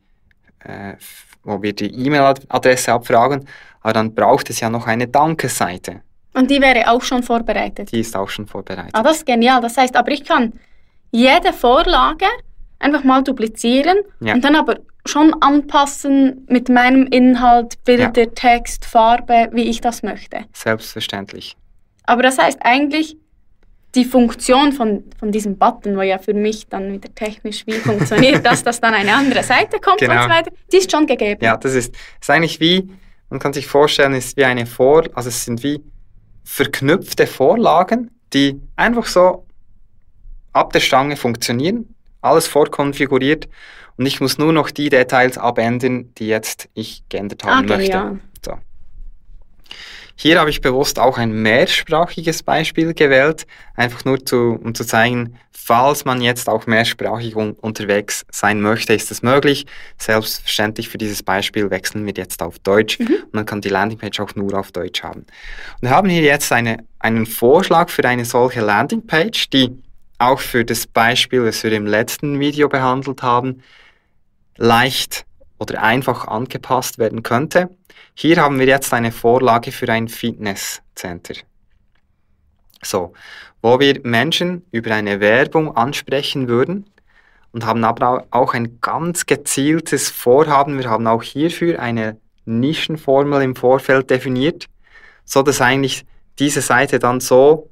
äh, 0.59 0.95
wo 1.43 1.61
wir 1.61 1.73
die 1.73 1.93
E-Mail-Adresse 2.05 2.93
abfragen, 2.93 3.47
aber 3.81 3.93
dann 3.93 4.13
braucht 4.13 4.49
es 4.49 4.59
ja 4.59 4.69
noch 4.69 4.87
eine 4.87 5.07
Danke-Seite. 5.07 6.01
Und 6.33 6.49
die 6.49 6.61
wäre 6.61 6.89
auch 6.89 7.01
schon 7.01 7.23
vorbereitet? 7.23 7.91
Die 7.91 7.99
ist 7.99 8.15
auch 8.15 8.29
schon 8.29 8.47
vorbereitet. 8.47 8.91
Ah, 8.93 9.03
das 9.03 9.17
ist 9.17 9.25
genial. 9.25 9.61
Das 9.61 9.77
heißt, 9.77 9.95
aber 9.95 10.11
ich 10.11 10.23
kann 10.23 10.53
jede 11.11 11.51
Vorlage 11.53 12.25
einfach 12.79 13.03
mal 13.03 13.21
duplizieren 13.21 13.97
ja. 14.21 14.33
und 14.33 14.43
dann 14.43 14.55
aber 14.55 14.77
schon 15.05 15.33
anpassen 15.41 16.45
mit 16.47 16.69
meinem 16.69 17.07
Inhalt, 17.07 17.83
Bilder, 17.83 18.11
ja. 18.15 18.25
Text, 18.27 18.85
Farbe, 18.85 19.49
wie 19.51 19.63
ich 19.63 19.81
das 19.81 20.03
möchte. 20.03 20.45
Selbstverständlich. 20.53 21.57
Aber 22.03 22.23
das 22.23 22.37
heißt 22.37 22.59
eigentlich, 22.61 23.17
die 23.95 24.05
Funktion 24.05 24.71
von, 24.71 25.03
von 25.19 25.31
diesem 25.31 25.57
Button, 25.57 25.97
wo 25.97 26.01
ja 26.01 26.17
für 26.17 26.33
mich 26.33 26.67
dann 26.67 26.93
wieder 26.93 27.13
technisch 27.13 27.65
wie 27.67 27.73
funktioniert, 27.73 28.45
dass 28.45 28.63
das 28.63 28.79
dann 28.79 28.93
eine 28.93 29.13
andere 29.13 29.43
Seite 29.43 29.79
kommt 29.79 29.99
genau. 29.99 30.13
und 30.13 30.23
so 30.23 30.29
weiter, 30.29 30.51
die 30.71 30.77
ist 30.77 30.91
schon 30.91 31.05
gegeben. 31.07 31.43
Ja, 31.43 31.57
das 31.57 31.73
ist, 31.73 31.93
ist 32.19 32.29
eigentlich 32.29 32.59
wie, 32.59 32.89
man 33.29 33.39
kann 33.39 33.53
sich 33.53 33.67
vorstellen, 33.67 34.13
ist 34.13 34.37
wie 34.37 34.45
eine 34.45 34.65
Vor, 34.65 35.03
also 35.13 35.29
es 35.29 35.43
sind 35.43 35.61
wie 35.63 35.83
verknüpfte 36.43 37.27
Vorlagen, 37.27 38.11
die 38.33 38.61
einfach 38.75 39.05
so 39.05 39.45
ab 40.53 40.73
der 40.73 40.79
Stange 40.79 41.17
funktionieren, 41.17 41.95
alles 42.21 42.47
vorkonfiguriert 42.47 43.47
und 43.97 44.05
ich 44.05 44.21
muss 44.21 44.37
nur 44.37 44.53
noch 44.53 44.71
die 44.71 44.89
Details 44.89 45.37
abändern, 45.37 46.13
die 46.17 46.27
jetzt 46.27 46.69
ich 46.73 47.03
geändert 47.09 47.43
haben 47.43 47.65
okay, 47.65 47.77
möchte. 47.77 47.91
Ja. 47.91 48.15
So. 48.43 48.53
Hier 50.21 50.39
habe 50.39 50.51
ich 50.51 50.61
bewusst 50.61 50.99
auch 50.99 51.17
ein 51.17 51.31
mehrsprachiges 51.31 52.43
Beispiel 52.43 52.93
gewählt, 52.93 53.47
einfach 53.73 54.05
nur 54.05 54.23
zu, 54.23 54.59
um 54.63 54.75
zu 54.75 54.85
zeigen, 54.85 55.39
falls 55.51 56.05
man 56.05 56.21
jetzt 56.21 56.47
auch 56.47 56.67
mehrsprachig 56.67 57.35
un 57.35 57.53
unterwegs 57.53 58.23
sein 58.29 58.61
möchte, 58.61 58.93
ist 58.93 59.09
das 59.09 59.23
möglich. 59.23 59.65
Selbstverständlich 59.97 60.89
für 60.89 60.99
dieses 60.99 61.23
Beispiel 61.23 61.71
wechseln 61.71 62.05
wir 62.05 62.13
jetzt 62.15 62.43
auf 62.43 62.59
Deutsch 62.59 62.99
mhm. 62.99 63.07
und 63.07 63.33
man 63.33 63.47
kann 63.47 63.61
die 63.61 63.69
Landingpage 63.69 64.19
auch 64.19 64.35
nur 64.35 64.53
auf 64.59 64.71
Deutsch 64.71 65.01
haben. 65.01 65.21
Und 65.21 65.81
wir 65.81 65.89
haben 65.89 66.07
hier 66.07 66.21
jetzt 66.21 66.51
eine, 66.51 66.85
einen 66.99 67.25
Vorschlag 67.25 67.89
für 67.89 68.05
eine 68.05 68.23
solche 68.23 68.61
Landingpage, 68.61 69.49
die 69.49 69.71
auch 70.19 70.39
für 70.39 70.63
das 70.63 70.85
Beispiel, 70.85 71.45
das 71.45 71.63
wir 71.63 71.71
im 71.71 71.87
letzten 71.87 72.39
Video 72.39 72.69
behandelt 72.69 73.23
haben, 73.23 73.63
leicht 74.57 75.25
oder 75.61 75.83
einfach 75.83 76.27
angepasst 76.27 76.97
werden 76.97 77.21
könnte. 77.21 77.69
Hier 78.15 78.37
haben 78.37 78.57
wir 78.57 78.65
jetzt 78.65 78.91
eine 78.93 79.11
Vorlage 79.11 79.71
für 79.71 79.87
ein 79.89 80.07
Fitnesscenter. 80.07 81.35
So, 82.81 83.13
wo 83.61 83.79
wir 83.79 84.01
Menschen 84.01 84.65
über 84.71 84.95
eine 84.95 85.19
Werbung 85.19 85.77
ansprechen 85.77 86.47
würden 86.47 86.89
und 87.51 87.63
haben 87.63 87.83
aber 87.83 88.25
auch 88.31 88.55
ein 88.55 88.81
ganz 88.81 89.27
gezieltes 89.27 90.09
Vorhaben. 90.09 90.79
Wir 90.79 90.89
haben 90.89 91.05
auch 91.05 91.21
hierfür 91.21 91.79
eine 91.79 92.17
Nischenformel 92.45 93.43
im 93.43 93.55
Vorfeld 93.55 94.09
definiert, 94.09 94.65
so 95.25 95.43
dass 95.43 95.61
eigentlich 95.61 96.05
diese 96.39 96.61
Seite 96.61 96.97
dann 96.97 97.19
so 97.19 97.69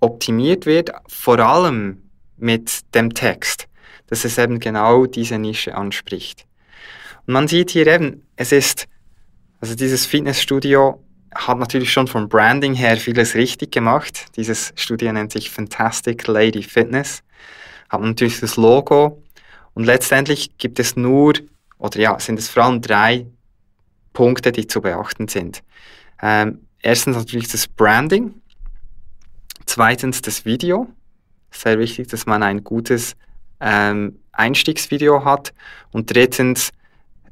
optimiert 0.00 0.66
wird, 0.66 0.90
vor 1.08 1.38
allem 1.38 2.02
mit 2.36 2.94
dem 2.94 3.14
Text, 3.14 3.66
dass 4.08 4.26
es 4.26 4.36
eben 4.36 4.60
genau 4.60 5.06
diese 5.06 5.38
Nische 5.38 5.74
anspricht. 5.74 6.46
Und 7.26 7.34
man 7.34 7.48
sieht 7.48 7.70
hier 7.70 7.86
eben, 7.86 8.26
es 8.36 8.52
ist 8.52 8.88
also 9.62 9.76
dieses 9.76 10.06
Fitnessstudio 10.06 11.00
hat 11.32 11.56
natürlich 11.56 11.92
schon 11.92 12.08
vom 12.08 12.28
Branding 12.28 12.74
her 12.74 12.96
vieles 12.96 13.36
richtig 13.36 13.70
gemacht. 13.70 14.26
Dieses 14.36 14.72
Studio 14.74 15.12
nennt 15.12 15.30
sich 15.30 15.50
Fantastic 15.50 16.26
Lady 16.26 16.64
Fitness. 16.64 17.22
Hat 17.88 18.00
natürlich 18.00 18.40
das 18.40 18.56
Logo 18.56 19.22
und 19.74 19.84
letztendlich 19.84 20.58
gibt 20.58 20.80
es 20.80 20.96
nur, 20.96 21.34
oder 21.78 22.00
ja, 22.00 22.18
sind 22.18 22.40
es 22.40 22.48
vor 22.48 22.64
allem 22.64 22.80
drei 22.80 23.26
Punkte, 24.12 24.50
die 24.50 24.66
zu 24.66 24.82
beachten 24.82 25.28
sind. 25.28 25.62
Ähm, 26.20 26.66
erstens 26.80 27.16
natürlich 27.16 27.48
das 27.48 27.68
Branding. 27.68 28.34
Zweitens 29.64 30.22
das 30.22 30.44
Video. 30.44 30.88
Sehr 31.52 31.78
wichtig, 31.78 32.08
dass 32.08 32.26
man 32.26 32.42
ein 32.42 32.64
gutes 32.64 33.14
ähm, 33.60 34.18
Einstiegsvideo 34.32 35.24
hat. 35.24 35.54
Und 35.92 36.12
drittens 36.12 36.72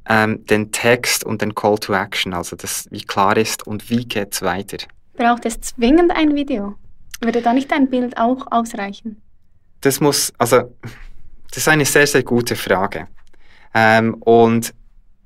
ähm, 0.08 0.44
den 0.46 0.72
Text 0.72 1.24
und 1.24 1.42
den 1.42 1.54
Call 1.54 1.78
to 1.78 1.92
Action, 1.92 2.34
also 2.34 2.56
das, 2.56 2.88
wie 2.90 3.02
klar 3.02 3.36
ist 3.36 3.66
und 3.66 3.90
wie 3.90 4.04
geht 4.04 4.34
es 4.34 4.42
weiter. 4.42 4.78
Braucht 5.14 5.44
es 5.44 5.60
zwingend 5.60 6.12
ein 6.12 6.34
Video? 6.34 6.76
Würde 7.20 7.42
da 7.42 7.52
nicht 7.52 7.72
ein 7.72 7.90
Bild 7.90 8.16
auch 8.16 8.46
ausreichen? 8.50 9.20
Das 9.82 10.00
muss, 10.00 10.32
also, 10.38 10.74
das 11.48 11.58
ist 11.58 11.68
eine 11.68 11.84
sehr, 11.84 12.06
sehr 12.06 12.22
gute 12.22 12.56
Frage. 12.56 13.08
Ähm, 13.74 14.14
und 14.14 14.74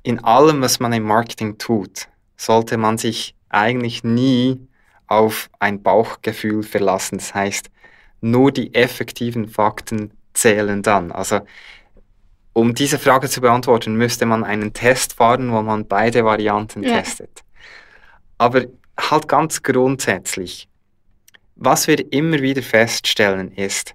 in 0.02 0.22
allem, 0.22 0.60
was 0.60 0.80
man 0.80 0.92
im 0.92 1.04
Marketing 1.04 1.58
tut, 1.58 2.08
sollte 2.36 2.76
man 2.76 2.98
sich 2.98 3.34
eigentlich 3.48 4.04
nie 4.04 4.60
auf 5.06 5.48
ein 5.60 5.82
Bauchgefühl 5.82 6.62
verlassen. 6.62 7.18
Das 7.18 7.34
heißt, 7.34 7.70
nur 8.20 8.52
die 8.52 8.74
effektiven 8.74 9.48
Fakten 9.48 10.12
zählen 10.32 10.82
dann. 10.82 11.12
Also 11.12 11.40
um 12.54 12.74
diese 12.74 12.98
Frage 12.98 13.28
zu 13.28 13.40
beantworten, 13.42 13.96
müsste 13.96 14.24
man 14.24 14.44
einen 14.44 14.72
Test 14.72 15.14
fahren, 15.14 15.52
wo 15.52 15.60
man 15.60 15.86
beide 15.86 16.24
Varianten 16.24 16.82
ja. 16.82 16.96
testet. 17.00 17.44
Aber 18.38 18.64
halt 18.98 19.28
ganz 19.28 19.62
grundsätzlich, 19.62 20.68
was 21.56 21.86
wir 21.86 22.12
immer 22.12 22.40
wieder 22.40 22.62
feststellen 22.62 23.52
ist, 23.52 23.94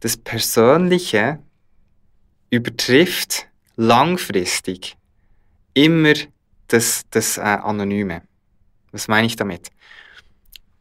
das 0.00 0.16
Persönliche 0.16 1.38
übertrifft 2.50 3.46
langfristig 3.76 4.96
immer 5.74 6.14
das, 6.68 7.04
das 7.10 7.38
äh, 7.38 7.42
Anonyme. 7.42 8.22
Was 8.92 9.08
meine 9.08 9.26
ich 9.26 9.36
damit? 9.36 9.70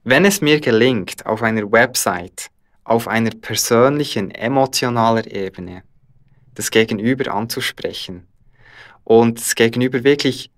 Wenn 0.03 0.25
es 0.25 0.41
mir 0.41 0.59
gelingt, 0.59 1.25
auf 1.25 1.41
einer 1.43 1.71
Website, 1.71 2.49
auf 2.83 3.07
einer 3.07 3.31
persönlichen, 3.31 4.31
emotionalen 4.31 5.25
Ebene, 5.25 5.83
das 6.55 6.71
Gegenüber 6.71 7.33
anzusprechen 7.33 8.27
und 9.03 9.39
das 9.39 9.55
Gegenüber 9.55 10.03
wirklich, 10.03 10.51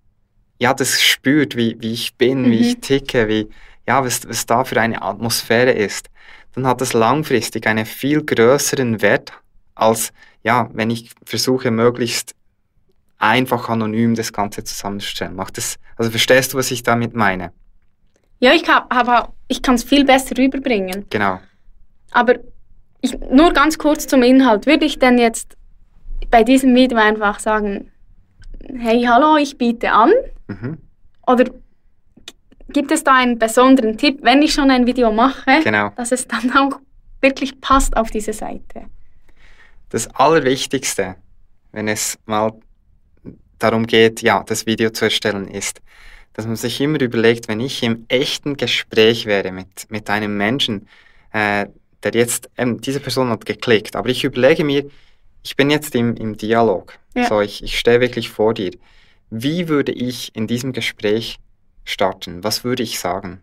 ja, 0.60 0.74
das 0.74 1.01
spürt, 1.01 1.56
wie, 1.56 1.75
wie 1.80 1.94
ich 1.94 2.16
bin, 2.16 2.44
mhm. 2.44 2.51
wie 2.51 2.60
ich 2.60 2.77
mhm. 2.77 2.82
ticke, 2.82 3.27
wie, 3.27 3.50
ja, 3.88 4.04
was, 4.04 4.27
was 4.27 4.46
da 4.46 4.63
für 4.63 4.80
eine 4.80 5.01
Atmosphäre 5.01 5.72
ist, 5.72 6.10
dann 6.54 6.66
hat 6.66 6.82
das 6.82 6.94
langfristig 6.94 7.68
einen 7.68 7.86
viel 7.86 8.24
größeren 8.24 9.01
Wert, 9.01 9.34
als 9.75 10.12
ja, 10.44 10.70
wenn 10.74 10.89
ich 10.89 11.12
versuche, 11.25 11.72
möglichst 11.72 12.34
einfach 13.18 13.70
anonym 13.70 14.16
das 14.16 14.32
Ganze 14.32 14.63
zusammenzustellen. 14.63 15.36
Macht 15.36 15.58
das, 15.58 15.77
also 15.98 16.10
verstehst 16.10 16.54
du, 16.54 16.58
was 16.58 16.72
ich 16.72 16.84
damit 16.84 17.16
meine? 17.16 17.51
Ja, 18.39 18.54
ich, 18.54 18.68
hab, 18.70 18.94
hab, 18.94 19.34
ich 19.48 19.62
kann 19.62 19.75
es 19.75 19.84
viel 19.84 20.06
besser 20.06 20.38
rüberbringen. 20.38 21.06
Genau. 21.10 21.39
Aber 22.12 22.36
ich, 23.01 23.18
nur 23.20 23.51
ganz 23.54 23.77
kurz 23.77 24.08
zum 24.08 24.24
Inhalt. 24.24 24.66
Würde 24.66 24.86
ich 24.86 25.00
denn 25.00 25.18
jetzt 25.18 25.56
bei 26.29 26.43
diesem 26.43 26.75
Video 26.75 26.98
einfach 26.98 27.39
sagen, 27.39 27.91
hey, 28.77 29.03
hallo, 29.03 29.38
ich 29.38 29.57
biete 29.57 29.91
an? 29.91 30.12
Mhm. 30.48 30.77
Oder 31.25 31.46
gibt 32.69 32.91
es 32.91 33.03
da 33.03 33.15
einen 33.15 33.39
besonderen 33.39 33.98
Tipp, 33.98 34.19
wenn 34.24 34.41
ich 34.41 34.53
schon 34.53 34.72
ein 34.72 34.86
Video 34.86 35.12
mache, 35.12 35.62
genau. 35.63 35.91
dass 35.96 36.12
es 36.12 36.27
dann 36.27 36.51
auch 36.51 36.79
wirklich 37.22 37.60
passt 37.62 37.96
auf 37.96 38.12
diese 38.12 38.34
Seite? 38.34 38.86
Das 39.89 40.07
Allerwichtigste, 40.15 41.15
wenn 41.72 41.88
es 41.88 42.19
mal 42.25 42.53
darum 43.60 43.88
geht, 43.88 44.22
ja, 44.22 44.43
das 44.43 44.65
Video 44.65 44.89
zu 44.89 45.05
erstellen, 45.05 45.48
ist, 45.48 45.81
dass 46.34 46.46
man 46.46 46.55
sich 46.55 46.79
immer 46.81 47.01
überlegt, 47.01 47.48
wenn 47.48 47.60
ich 47.60 47.81
im 47.84 48.05
echten 48.10 48.57
Gespräch 48.57 49.25
wäre 49.25 49.51
mit, 49.51 49.89
mit 49.89 50.10
einem 50.10 50.38
Menschen, 50.38 50.88
äh, 51.31 51.65
der 52.03 52.12
jetzt, 52.13 52.50
ähm, 52.57 52.79
diese 52.79 53.00
Person 53.00 53.29
hat 53.29 53.46
geklickt, 53.46 53.96
aber 53.96 54.10
ich 54.10 54.24
überlege 54.24 54.63
mir, 54.63 54.86
ich 55.44 55.56
bin 55.56 55.70
jetzt 55.70 55.96
im, 55.96 56.15
im 56.15 56.38
Dialog, 56.38 56.98
ja. 57.15 57.27
so 57.27 57.41
ich, 57.41 57.63
ich 57.63 57.77
stehe 57.79 58.01
wirklich 58.01 58.29
vor 58.29 58.53
dir. 58.53 58.72
Wie 59.29 59.67
würde 59.67 59.91
ich 59.91 60.36
in 60.36 60.48
diesem 60.48 60.74
Gespräch 60.74 61.38
starten? 61.84 62.44
Was 62.44 62.63
würde 62.63 62.84
ich 62.84 63.00
sagen? 63.00 63.41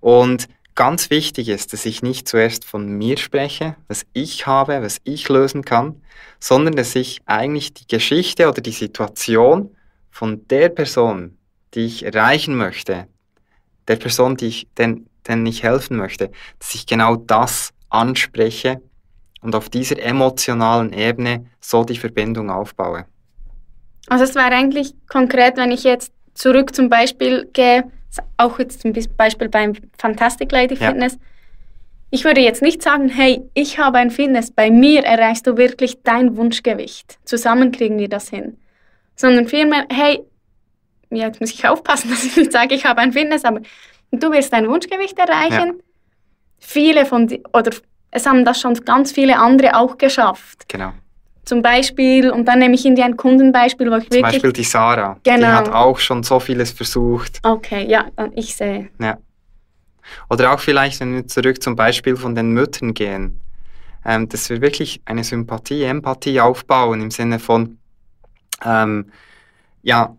Und 0.00 0.48
ganz 0.74 1.10
wichtig 1.10 1.48
ist, 1.48 1.72
dass 1.72 1.84
ich 1.84 2.02
nicht 2.02 2.26
zuerst 2.26 2.64
von 2.64 2.90
mir 2.90 3.18
spreche, 3.18 3.76
was 3.88 4.06
ich 4.12 4.46
habe, 4.46 4.82
was 4.82 4.98
ich 5.04 5.28
lösen 5.28 5.64
kann, 5.64 6.02
sondern 6.38 6.74
dass 6.74 6.94
ich 6.94 7.20
eigentlich 7.26 7.74
die 7.74 7.86
Geschichte 7.86 8.48
oder 8.48 8.62
die 8.62 8.72
Situation 8.72 9.76
von 10.10 10.46
der 10.48 10.70
Person, 10.70 11.36
die 11.74 11.86
ich 11.86 12.04
erreichen 12.04 12.56
möchte, 12.56 13.06
der 13.88 13.96
Person, 13.96 14.36
die 14.36 14.46
ich, 14.46 14.68
den, 14.78 15.06
denen 15.26 15.46
ich 15.46 15.62
helfen 15.62 15.96
möchte, 15.96 16.30
dass 16.58 16.74
ich 16.74 16.86
genau 16.86 17.16
das 17.16 17.72
anspreche 17.88 18.80
und 19.42 19.54
auf 19.54 19.68
dieser 19.68 20.00
emotionalen 20.02 20.92
Ebene 20.92 21.46
so 21.60 21.84
die 21.84 21.96
Verbindung 21.96 22.50
aufbaue. 22.50 23.06
Also 24.08 24.24
es 24.24 24.34
wäre 24.34 24.52
eigentlich 24.52 24.94
konkret, 25.08 25.56
wenn 25.56 25.70
ich 25.70 25.84
jetzt 25.84 26.12
zurück 26.34 26.74
zum 26.74 26.88
Beispiel 26.88 27.48
gehe, 27.52 27.84
auch 28.36 28.58
jetzt 28.58 28.80
zum 28.80 28.92
Beispiel 29.16 29.48
beim 29.48 29.74
Fantastic 29.98 30.50
Lady 30.50 30.76
Fitness. 30.76 31.14
Ja. 31.14 31.20
Ich 32.10 32.24
würde 32.24 32.40
jetzt 32.40 32.60
nicht 32.60 32.82
sagen, 32.82 33.08
hey, 33.08 33.42
ich 33.54 33.78
habe 33.78 33.98
ein 33.98 34.10
Fitness, 34.10 34.50
bei 34.50 34.70
mir 34.70 35.04
erreichst 35.04 35.46
du 35.46 35.56
wirklich 35.56 36.02
dein 36.02 36.36
Wunschgewicht. 36.36 37.18
Zusammen 37.24 37.70
kriegen 37.70 37.98
wir 37.98 38.08
das 38.08 38.28
hin. 38.28 38.58
Sondern 39.14 39.46
vielmehr, 39.46 39.86
hey, 39.92 40.24
ja, 41.10 41.26
jetzt 41.26 41.40
muss 41.40 41.52
ich 41.52 41.66
aufpassen, 41.68 42.10
dass 42.10 42.24
ich 42.24 42.36
nicht 42.36 42.52
sage, 42.52 42.74
ich 42.74 42.84
habe 42.84 43.00
ein 43.00 43.12
Fitness, 43.12 43.44
aber 43.44 43.60
du 44.10 44.32
wirst 44.32 44.52
dein 44.52 44.68
Wunschgewicht 44.68 45.18
erreichen. 45.18 45.68
Ja. 45.68 45.84
Viele 46.58 47.06
von, 47.06 47.28
die, 47.28 47.42
oder 47.52 47.70
es 48.10 48.26
haben 48.26 48.44
das 48.44 48.60
schon 48.60 48.74
ganz 48.74 49.12
viele 49.12 49.38
andere 49.38 49.76
auch 49.76 49.98
geschafft. 49.98 50.68
Genau. 50.68 50.92
Zum 51.44 51.62
Beispiel, 51.62 52.30
und 52.30 52.46
dann 52.46 52.58
nehme 52.58 52.74
ich 52.74 52.84
Ihnen 52.84 53.00
ein 53.00 53.16
Kundenbeispiel, 53.16 53.90
wo 53.90 53.96
ich 53.96 54.04
Zum 54.04 54.18
wirklich... 54.18 54.40
Zum 54.40 54.42
Beispiel 54.42 54.52
die 54.52 54.64
Sarah, 54.64 55.18
genau. 55.22 55.38
die 55.38 55.46
hat 55.46 55.68
auch 55.72 55.98
schon 55.98 56.22
so 56.22 56.38
vieles 56.38 56.70
versucht. 56.70 57.40
Okay, 57.42 57.86
ja, 57.88 58.06
ich 58.34 58.54
sehe. 58.54 58.88
Ja. 59.00 59.18
Oder 60.28 60.52
auch 60.52 60.60
vielleicht, 60.60 61.00
wenn 61.00 61.14
wir 61.14 61.26
zurück 61.26 61.62
zum 61.62 61.76
Beispiel 61.76 62.16
von 62.16 62.34
den 62.34 62.52
Müttern 62.52 62.94
gehen, 62.94 63.40
ähm, 64.04 64.28
dass 64.28 64.48
wir 64.50 64.60
wirklich 64.60 65.00
eine 65.04 65.24
Sympathie, 65.24 65.84
Empathie 65.84 66.40
aufbauen 66.40 67.00
im 67.00 67.10
Sinne 67.10 67.38
von, 67.38 67.78
ähm, 68.64 69.10
ja, 69.82 70.16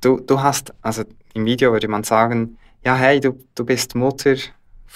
du, 0.00 0.20
du 0.20 0.42
hast, 0.42 0.72
also 0.82 1.04
im 1.34 1.44
Video 1.44 1.72
würde 1.72 1.88
man 1.88 2.04
sagen, 2.04 2.56
ja, 2.84 2.94
hey, 2.94 3.20
du, 3.20 3.38
du 3.54 3.64
bist 3.64 3.94
Mutter 3.94 4.36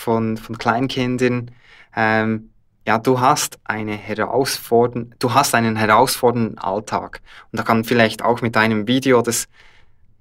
von, 0.01 0.37
von 0.39 0.57
Kleinkindern, 0.57 1.51
ähm, 1.95 2.51
ja, 2.87 2.99
du 2.99 3.21
hast 3.21 3.59
eine 3.65 3.93
herausfordern, 3.93 5.15
du 5.19 5.35
hast 5.35 5.55
einen 5.55 5.77
herausfordernden 5.77 6.59
Alltag. 6.59 7.21
Und 7.53 7.61
da 7.61 7.63
kann 7.63 7.85
vielleicht 7.85 8.23
auch 8.23 8.41
mit 8.41 8.57
einem 8.57 8.89
Video 8.89 9.21
das 9.21 9.47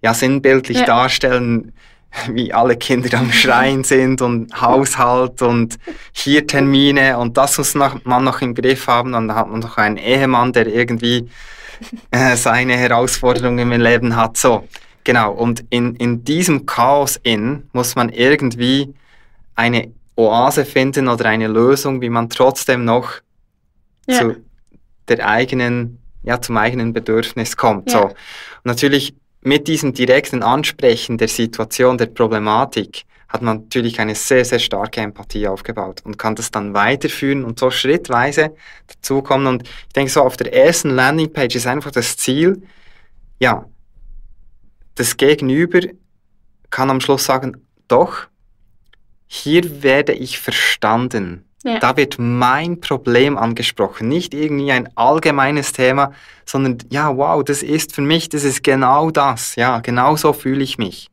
ja 0.02 0.14
sinnbildlich 0.14 0.80
ja. 0.80 0.86
darstellen, 0.86 1.72
wie 2.32 2.54
alle 2.54 2.76
Kinder 2.76 3.18
am 3.20 3.32
Schreien 3.32 3.84
sind 3.84 4.22
und 4.22 4.62
Haushalt 4.62 5.42
und 5.42 5.78
hier 6.12 6.46
Termine 6.46 7.18
und 7.18 7.38
das 7.38 7.58
muss 7.58 7.76
noch, 7.76 8.04
man 8.04 8.24
noch 8.24 8.42
im 8.42 8.56
Griff 8.56 8.88
haben. 8.88 9.14
Und 9.14 9.30
dann 9.30 9.38
hat 9.38 9.48
man 9.48 9.62
noch 9.62 9.78
einen 9.78 9.98
Ehemann, 9.98 10.52
der 10.52 10.68
irgendwie 10.68 11.30
äh, 12.12 12.36
seine 12.36 12.76
Herausforderungen 12.76 13.72
im 13.72 13.82
Leben 13.82 14.16
hat. 14.16 14.36
So, 14.36 14.68
genau. 15.06 15.32
Und 15.32 15.64
in, 15.70 15.96
in 15.96 16.26
diesem 16.26 16.66
Chaos 16.66 17.18
in 17.24 17.70
muss 17.72 17.96
man 17.96 18.10
irgendwie 18.10 18.94
eine 19.60 19.94
Oase 20.16 20.66
finden 20.66 21.08
oder 21.08 21.26
eine 21.26 21.48
Lösung, 21.48 22.02
wie 22.02 22.10
man 22.10 22.30
trotzdem 22.30 22.86
noch 22.86 23.12
ja. 24.08 24.20
zu 24.20 24.36
der 25.08 25.28
eigenen, 25.28 26.00
ja, 26.24 26.42
zum 26.42 26.58
eigenen 26.58 26.94
Bedürfnis 26.94 27.58
kommt. 27.58 27.92
Ja. 27.92 28.00
So. 28.00 28.06
Und 28.06 28.16
natürlich 28.66 29.16
mit 29.42 29.68
diesem 29.68 29.94
direkten 29.94 30.44
Ansprechen 30.44 31.18
der 31.18 31.28
Situation, 31.28 31.98
der 31.98 32.08
Problematik, 32.08 33.04
hat 33.28 33.44
man 33.44 33.58
natürlich 33.58 34.00
eine 34.00 34.16
sehr, 34.16 34.44
sehr 34.44 34.58
starke 34.58 35.02
Empathie 35.02 35.48
aufgebaut 35.48 36.02
und 36.04 36.18
kann 36.18 36.36
das 36.36 36.50
dann 36.50 36.74
weiterführen 36.74 37.44
und 37.46 37.60
so 37.60 37.70
schrittweise 37.70 38.56
dazukommen. 38.88 39.46
Und 39.46 39.68
ich 39.68 39.94
denke, 39.94 40.12
so 40.12 40.22
auf 40.22 40.36
der 40.36 40.52
ersten 40.52 40.90
Landingpage 40.90 41.56
ist 41.56 41.68
einfach 41.68 41.92
das 41.92 42.18
Ziel, 42.18 42.64
ja, 43.40 43.66
das 44.96 45.16
Gegenüber 45.16 45.82
kann 46.72 46.90
am 46.90 47.02
Schluss 47.02 47.26
sagen, 47.26 47.68
doch, 47.88 48.29
hier 49.32 49.84
werde 49.84 50.14
ich 50.14 50.40
verstanden. 50.40 51.46
Ja. 51.64 51.78
Da 51.78 51.96
wird 51.98 52.16
mein 52.18 52.82
Problem 52.82 53.38
angesprochen, 53.38 54.08
nicht 54.08 54.34
irgendwie 54.34 54.72
ein 54.72 54.90
allgemeines 54.98 55.72
Thema, 55.72 56.14
sondern 56.46 56.80
ja, 56.90 57.16
wow, 57.16 57.44
das 57.44 57.62
ist 57.62 57.94
für 57.94 58.02
mich, 58.02 58.30
das 58.30 58.44
ist 58.44 58.64
genau 58.64 59.12
das. 59.12 59.56
Ja, 59.56 59.80
genau 59.82 60.16
so 60.16 60.34
fühle 60.34 60.64
ich 60.64 60.80
mich. 60.80 61.12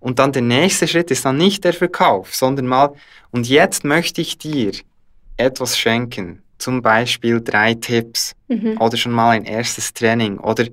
Und 0.00 0.18
dann 0.18 0.32
der 0.32 0.42
nächste 0.42 0.88
Schritt 0.88 1.10
ist 1.12 1.24
dann 1.24 1.36
nicht 1.36 1.62
der 1.62 1.72
Verkauf, 1.72 2.34
sondern 2.34 2.66
mal, 2.66 2.94
und 3.30 3.48
jetzt 3.48 3.84
möchte 3.84 4.20
ich 4.20 4.36
dir 4.36 4.72
etwas 5.36 5.78
schenken. 5.78 6.42
Zum 6.58 6.82
Beispiel 6.82 7.40
drei 7.40 7.74
Tipps 7.74 8.34
mhm. 8.48 8.76
oder 8.80 8.96
schon 8.96 9.12
mal 9.12 9.30
ein 9.30 9.44
erstes 9.44 9.94
Training. 9.94 10.38
Oder 10.38 10.64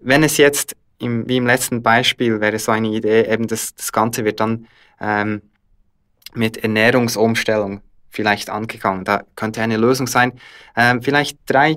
wenn 0.00 0.22
es 0.22 0.38
jetzt, 0.38 0.74
im, 0.98 1.28
wie 1.28 1.36
im 1.36 1.46
letzten 1.46 1.82
Beispiel, 1.82 2.40
wäre 2.40 2.58
so 2.58 2.72
eine 2.72 2.88
Idee, 2.88 3.26
eben 3.30 3.48
das, 3.48 3.74
das 3.74 3.92
Ganze 3.92 4.24
wird 4.24 4.40
dann 4.40 4.66
ähm, 5.00 5.42
mit 6.36 6.58
Ernährungsumstellung 6.58 7.80
vielleicht 8.10 8.50
angegangen. 8.50 9.04
Da 9.04 9.24
könnte 9.36 9.60
eine 9.60 9.76
Lösung 9.76 10.06
sein, 10.06 10.32
ähm, 10.76 11.02
vielleicht 11.02 11.38
drei 11.46 11.76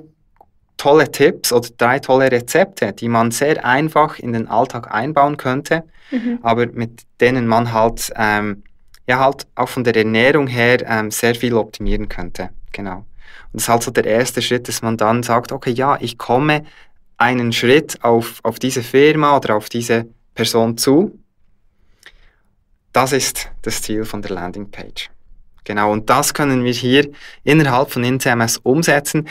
tolle 0.76 1.10
Tipps 1.10 1.52
oder 1.52 1.68
drei 1.76 1.98
tolle 1.98 2.30
Rezepte, 2.30 2.92
die 2.92 3.08
man 3.08 3.30
sehr 3.32 3.64
einfach 3.64 4.18
in 4.18 4.32
den 4.32 4.48
Alltag 4.48 4.94
einbauen 4.94 5.36
könnte, 5.36 5.84
mhm. 6.10 6.38
aber 6.42 6.66
mit 6.66 7.02
denen 7.20 7.46
man 7.46 7.72
halt, 7.72 8.12
ähm, 8.16 8.62
ja, 9.06 9.18
halt 9.18 9.46
auch 9.56 9.68
von 9.68 9.84
der 9.84 9.96
Ernährung 9.96 10.46
her 10.46 10.78
ähm, 10.86 11.10
sehr 11.10 11.34
viel 11.34 11.54
optimieren 11.54 12.08
könnte. 12.08 12.50
Genau. 12.72 12.98
Und 13.52 13.54
das 13.54 13.64
ist 13.64 13.68
halt 13.68 13.82
so 13.82 13.90
der 13.90 14.04
erste 14.04 14.40
Schritt, 14.40 14.68
dass 14.68 14.82
man 14.82 14.96
dann 14.96 15.22
sagt, 15.22 15.50
okay, 15.52 15.70
ja, 15.70 15.98
ich 16.00 16.16
komme 16.16 16.64
einen 17.16 17.52
Schritt 17.52 18.02
auf, 18.04 18.38
auf 18.44 18.58
diese 18.58 18.82
Firma 18.82 19.36
oder 19.36 19.56
auf 19.56 19.68
diese 19.68 20.06
Person 20.34 20.78
zu 20.78 21.18
das 22.98 23.12
ist 23.12 23.48
das 23.62 23.80
Ziel 23.80 24.04
von 24.04 24.22
der 24.22 24.32
Landingpage. 24.32 25.08
Genau, 25.62 25.92
und 25.92 26.10
das 26.10 26.34
können 26.34 26.64
wir 26.64 26.72
hier 26.72 27.08
innerhalb 27.44 27.92
von 27.92 28.02
InCMS 28.02 28.56
umsetzen. 28.64 29.28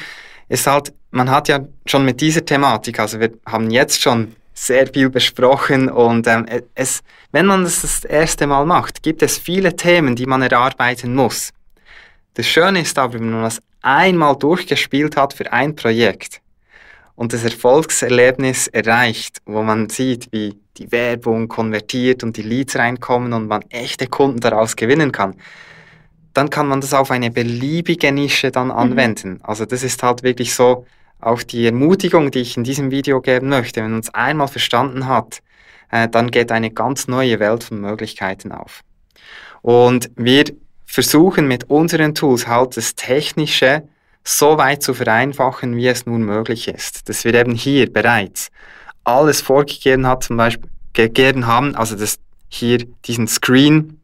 Es 0.47 0.65
halt, 0.65 0.93
man 1.11 1.29
hat 1.29 1.49
ja 1.49 1.59
schon 1.85 2.05
mit 2.05 2.21
dieser 2.21 2.45
Thematik, 2.45 2.97
also 2.97 3.19
wir 3.19 3.31
haben 3.45 3.69
jetzt 3.69 4.01
schon 4.01 4.37
sehr 4.53 4.87
viel 4.87 5.09
besprochen 5.09 5.89
und 5.89 6.27
ähm, 6.27 6.45
es, 6.75 7.01
wenn 7.33 7.45
man 7.45 7.65
das 7.65 7.81
das 7.81 8.05
erste 8.05 8.47
Mal 8.47 8.65
macht, 8.65 9.03
gibt 9.03 9.21
es 9.21 9.37
viele 9.37 9.75
Themen, 9.75 10.15
die 10.15 10.27
man 10.27 10.41
erarbeiten 10.41 11.13
muss. 11.13 11.51
Das 12.35 12.47
Schöne 12.47 12.79
ist 12.79 12.97
aber, 12.97 13.15
wenn 13.15 13.31
man 13.31 13.43
das 13.43 13.59
einmal 13.81 14.37
durchgespielt 14.37 15.17
hat 15.17 15.33
für 15.33 15.51
ein 15.51 15.75
Projekt 15.75 16.39
und 17.15 17.33
das 17.33 17.43
Erfolgserlebnis 17.43 18.69
erreicht, 18.69 19.39
wo 19.45 19.61
man 19.61 19.89
sieht, 19.89 20.31
wie 20.31 20.55
die 20.77 20.91
Werbung 20.91 21.47
konvertiert 21.47 22.23
und 22.23 22.37
die 22.37 22.41
Leads 22.41 22.75
reinkommen 22.75 23.33
und 23.33 23.47
man 23.47 23.63
echte 23.69 24.07
Kunden 24.07 24.39
daraus 24.39 24.75
gewinnen 24.75 25.11
kann, 25.11 25.35
dann 26.33 26.49
kann 26.49 26.67
man 26.67 26.81
das 26.81 26.93
auf 26.93 27.09
eine 27.11 27.31
beliebige 27.31 28.11
Nische 28.11 28.51
dann 28.51 28.67
mhm. 28.67 28.73
anwenden. 28.73 29.29
Mhm. 29.29 29.39
Also 29.43 29.65
das 29.65 29.83
ist 29.83 30.03
halt 30.03 30.23
wirklich 30.23 30.53
so 30.53 30.85
auch 31.19 31.41
die 31.41 31.65
Ermutigung, 31.65 32.29
die 32.31 32.39
ich 32.39 32.57
in 32.57 32.63
diesem 32.63 32.91
Video 32.91 33.21
geben 33.21 33.49
möchte. 33.49 33.81
Wenn 33.81 33.91
man 33.91 34.01
es 34.01 34.13
einmal 34.13 34.47
verstanden 34.47 35.07
hat, 35.07 35.41
äh, 35.91 36.07
dann 36.07 36.31
geht 36.31 36.51
eine 36.51 36.71
ganz 36.71 37.07
neue 37.07 37.39
Welt 37.39 37.63
von 37.63 37.81
Möglichkeiten 37.81 38.51
auf. 38.51 38.81
Und 39.61 40.11
wir 40.15 40.45
versuchen 40.85 41.47
mit 41.47 41.69
unseren 41.69 42.13
Tools 42.13 42.47
halt 42.47 42.77
das 42.77 42.95
Technische 42.95 43.87
so 44.23 44.57
weit 44.57 44.83
zu 44.83 44.93
vereinfachen, 44.93 45.75
wie 45.75 45.87
es 45.87 46.05
nun 46.05 46.23
möglich 46.23 46.67
ist. 46.67 47.09
Dass 47.09 47.23
wir 47.23 47.33
eben 47.33 47.55
hier 47.55 47.91
bereits 47.91 48.49
alles 49.07 49.41
vorgegeben 49.41 50.05
hat, 50.05 50.23
zum 50.23 50.37
Beispiel 50.37 50.69
gegeben 50.93 51.47
haben, 51.47 51.75
also 51.75 51.95
das 51.95 52.17
hier 52.49 52.79
diesen 53.05 53.27
Screen, 53.27 53.99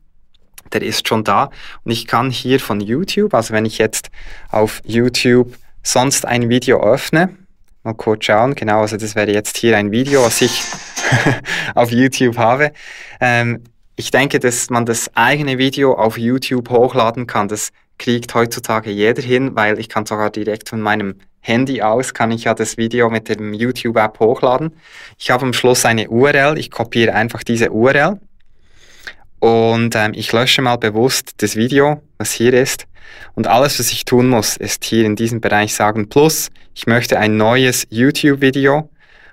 der 0.71 0.81
ist 0.81 1.07
schon 1.07 1.23
da 1.23 1.49
und 1.83 1.91
ich 1.91 2.07
kann 2.07 2.31
hier 2.31 2.59
von 2.59 2.79
YouTube, 2.79 3.33
also 3.33 3.53
wenn 3.53 3.65
ich 3.65 3.77
jetzt 3.77 4.09
auf 4.49 4.81
YouTube 4.85 5.53
sonst 5.83 6.25
ein 6.25 6.49
Video 6.49 6.81
öffne, 6.81 7.35
mal 7.83 7.93
kurz 7.93 8.25
schauen, 8.25 8.55
genau, 8.55 8.81
also 8.81 8.97
das 8.97 9.15
wäre 9.15 9.31
jetzt 9.31 9.57
hier 9.57 9.77
ein 9.77 9.91
Video, 9.91 10.23
was 10.23 10.41
ich 10.41 10.63
auf 11.75 11.91
YouTube 11.91 12.37
habe. 12.37 12.71
Ähm, 13.19 13.63
ich 13.95 14.09
denke, 14.09 14.39
dass 14.39 14.69
man 14.69 14.85
das 14.85 15.15
eigene 15.15 15.57
Video 15.57 15.93
auf 15.93 16.17
YouTube 16.17 16.69
hochladen 16.69 17.27
kann. 17.27 17.47
Das 17.47 17.71
kriegt 18.03 18.35
heutzutage 18.35 18.91
jeder 18.91 19.21
hin, 19.21 19.55
weil 19.55 19.79
ich 19.79 19.87
kann 19.87 20.05
sogar 20.05 20.29
direkt 20.29 20.67
von 20.67 20.81
meinem 20.81 21.15
Handy 21.39 21.81
aus, 21.81 22.13
kann 22.13 22.31
ich 22.31 22.43
ja 22.43 22.53
das 22.53 22.75
Video 22.77 23.09
mit 23.09 23.29
dem 23.29 23.53
YouTube-App 23.53 24.19
hochladen. 24.19 24.75
Ich 25.17 25.31
habe 25.31 25.45
am 25.45 25.53
Schluss 25.53 25.85
eine 25.85 26.09
URL, 26.09 26.57
ich 26.57 26.69
kopiere 26.69 27.13
einfach 27.13 27.43
diese 27.43 27.71
URL 27.71 28.19
und 29.39 29.95
ähm, 29.95 30.11
ich 30.15 30.33
lösche 30.33 30.61
mal 30.61 30.75
bewusst 30.75 31.35
das 31.37 31.55
Video, 31.55 32.01
was 32.17 32.33
hier 32.33 32.53
ist. 32.53 32.87
Und 33.35 33.47
alles, 33.47 33.79
was 33.79 33.91
ich 33.91 34.03
tun 34.03 34.27
muss, 34.27 34.57
ist 34.57 34.83
hier 34.83 35.05
in 35.05 35.15
diesem 35.15 35.39
Bereich 35.39 35.73
sagen, 35.73 36.09
plus, 36.09 36.49
ich 36.75 36.87
möchte 36.87 37.17
ein 37.19 37.37
neues 37.37 37.87
YouTube-Video 37.89 38.89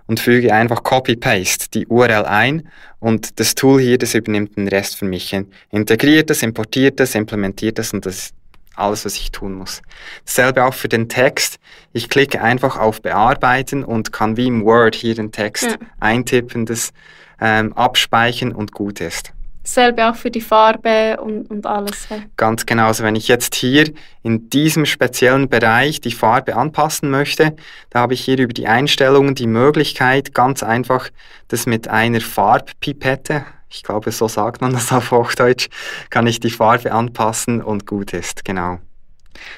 und 0.06 0.20
füge 0.20 0.54
einfach 0.54 0.84
Copy-Paste 0.84 1.66
die 1.74 1.86
URL 1.88 2.24
ein 2.24 2.68
und 3.00 3.40
das 3.40 3.56
Tool 3.56 3.80
hier, 3.80 3.98
das 3.98 4.14
übernimmt 4.14 4.56
den 4.56 4.68
Rest 4.68 4.96
für 4.96 5.06
mich. 5.06 5.36
Integriert 5.70 6.30
das, 6.30 6.42
importiert 6.44 7.00
das, 7.00 7.16
implementiert 7.16 7.78
das 7.78 7.92
und 7.92 8.06
das 8.06 8.16
ist 8.16 8.39
alles, 8.76 9.04
was 9.04 9.16
ich 9.16 9.30
tun 9.30 9.54
muss. 9.54 9.82
Dasselbe 10.24 10.64
auch 10.64 10.74
für 10.74 10.88
den 10.88 11.08
Text. 11.08 11.58
Ich 11.92 12.08
klicke 12.08 12.40
einfach 12.40 12.78
auf 12.78 13.02
Bearbeiten 13.02 13.84
und 13.84 14.12
kann 14.12 14.36
wie 14.36 14.46
im 14.46 14.64
Word 14.64 14.94
hier 14.94 15.14
den 15.14 15.32
Text 15.32 15.64
ja. 15.64 15.76
eintippen, 15.98 16.66
das 16.66 16.92
ähm, 17.40 17.72
abspeichern 17.74 18.52
und 18.52 18.72
gut 18.72 19.00
ist. 19.00 19.32
Dasselbe 19.62 20.08
auch 20.08 20.14
für 20.14 20.30
die 20.30 20.40
Farbe 20.40 21.18
und, 21.20 21.50
und 21.50 21.66
alles. 21.66 22.08
Ganz 22.36 22.64
genau. 22.64 22.86
Also 22.86 23.04
wenn 23.04 23.14
ich 23.14 23.28
jetzt 23.28 23.54
hier 23.54 23.92
in 24.22 24.48
diesem 24.48 24.86
speziellen 24.86 25.48
Bereich 25.48 26.00
die 26.00 26.12
Farbe 26.12 26.56
anpassen 26.56 27.10
möchte, 27.10 27.54
da 27.90 28.00
habe 28.00 28.14
ich 28.14 28.24
hier 28.24 28.38
über 28.38 28.54
die 28.54 28.66
Einstellungen 28.66 29.34
die 29.34 29.46
Möglichkeit, 29.46 30.34
ganz 30.34 30.62
einfach 30.62 31.10
das 31.48 31.66
mit 31.66 31.88
einer 31.88 32.20
Farbpipette, 32.20 33.44
ich 33.70 33.82
glaube 33.82 34.10
so 34.10 34.28
sagt 34.28 34.60
man 34.60 34.72
das 34.72 34.92
auf 34.92 35.10
Hochdeutsch, 35.10 35.68
kann 36.10 36.26
ich 36.26 36.40
die 36.40 36.50
Farbe 36.50 36.92
anpassen 36.92 37.62
und 37.62 37.86
gut 37.86 38.12
ist. 38.12 38.44
Genau. 38.44 38.78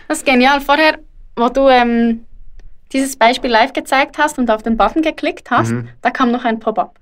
Das 0.09 0.19
ist 0.19 0.27
genial. 0.27 0.61
Vorher, 0.61 0.99
wo 1.37 1.49
du 1.49 1.69
ähm, 1.69 2.27
dieses 2.93 3.17
Beispiel 3.17 3.51
live 3.51 3.73
gezeigt 3.73 4.19
hast 4.19 4.39
und 4.39 4.51
auf 4.51 4.63
den 4.63 4.77
Button 4.77 5.03
geklickt 5.03 5.51
hast, 5.51 5.71
mhm. 5.71 5.89
da 6.03 6.11
kam 6.11 6.31
noch 6.31 6.45
ein 6.45 6.61
Pop-up. 6.61 6.99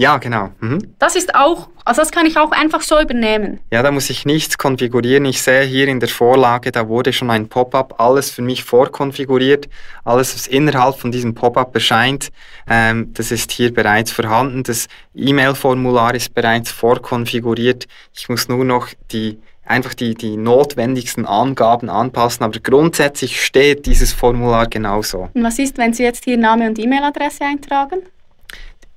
Ja, 0.00 0.16
genau. 0.16 0.48
Mhm. 0.60 0.94
Das 0.98 1.14
ist 1.14 1.34
auch, 1.34 1.68
also 1.84 2.00
das 2.00 2.10
kann 2.10 2.24
ich 2.24 2.38
auch 2.38 2.52
einfach 2.52 2.80
so 2.80 2.98
übernehmen. 2.98 3.60
Ja, 3.70 3.82
da 3.82 3.90
muss 3.90 4.08
ich 4.08 4.24
nichts 4.24 4.56
konfigurieren. 4.56 5.26
Ich 5.26 5.42
sehe 5.42 5.64
hier 5.64 5.88
in 5.88 6.00
der 6.00 6.08
Vorlage, 6.08 6.72
da 6.72 6.88
wurde 6.88 7.12
schon 7.12 7.30
ein 7.30 7.50
Pop-up, 7.50 8.00
alles 8.00 8.30
für 8.30 8.40
mich 8.40 8.64
vorkonfiguriert. 8.64 9.68
Alles, 10.02 10.34
was 10.34 10.46
innerhalb 10.46 10.96
von 10.96 11.12
diesem 11.12 11.34
Pop-up 11.34 11.74
erscheint, 11.74 12.30
ähm, 12.66 13.10
das 13.12 13.30
ist 13.30 13.52
hier 13.52 13.74
bereits 13.74 14.10
vorhanden. 14.10 14.62
Das 14.62 14.88
E-Mail-Formular 15.14 16.14
ist 16.14 16.32
bereits 16.32 16.70
vorkonfiguriert. 16.70 17.86
Ich 18.14 18.30
muss 18.30 18.48
nur 18.48 18.64
noch 18.64 18.88
die 19.12 19.38
einfach 19.66 19.92
die, 19.92 20.14
die 20.14 20.38
notwendigsten 20.38 21.26
Angaben 21.26 21.90
anpassen, 21.90 22.42
aber 22.42 22.58
grundsätzlich 22.58 23.44
steht 23.44 23.84
dieses 23.84 24.14
Formular 24.14 24.66
genauso. 24.66 25.28
Und 25.34 25.44
was 25.44 25.58
ist, 25.58 25.76
wenn 25.76 25.92
Sie 25.92 26.04
jetzt 26.04 26.24
hier 26.24 26.38
Name 26.38 26.68
und 26.68 26.78
E-Mail-Adresse 26.78 27.44
eintragen? 27.44 27.98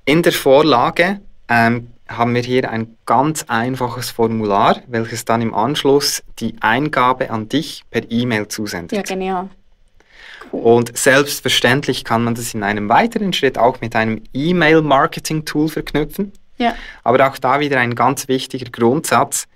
In 0.04 0.22
der 0.22 0.32
Vorlage 0.32 1.20
ähm, 1.48 1.88
haben 2.08 2.34
wir 2.34 2.42
hier 2.42 2.70
ein 2.70 2.96
ganz 3.06 3.44
einfaches 3.48 4.10
Formular, 4.10 4.82
welches 4.86 5.24
dann 5.24 5.40
im 5.40 5.54
Anschluss 5.54 6.22
die 6.38 6.56
Eingabe 6.60 7.30
an 7.30 7.48
dich 7.48 7.84
per 7.90 8.10
E-Mail 8.10 8.48
zusendet. 8.48 8.92
Ja, 8.92 9.02
genau. 9.02 9.48
Cool. 10.52 10.60
Und 10.60 10.96
selbstverständlich 10.96 12.04
kann 12.04 12.22
man 12.22 12.34
das 12.34 12.52
in 12.52 12.62
einem 12.62 12.88
weiteren 12.88 13.32
Schritt 13.32 13.56
auch 13.56 13.80
mit 13.80 13.96
einem 13.96 14.22
E-Mail-Marketing-Tool 14.34 15.68
verknüpfen. 15.68 16.32
Ja. 16.58 16.74
Aber 17.02 17.26
auch 17.26 17.38
da 17.38 17.60
wieder 17.60 17.78
ein 17.80 17.94
ganz 17.94 18.28
wichtiger 18.28 18.70
Grundsatz. 18.70 19.46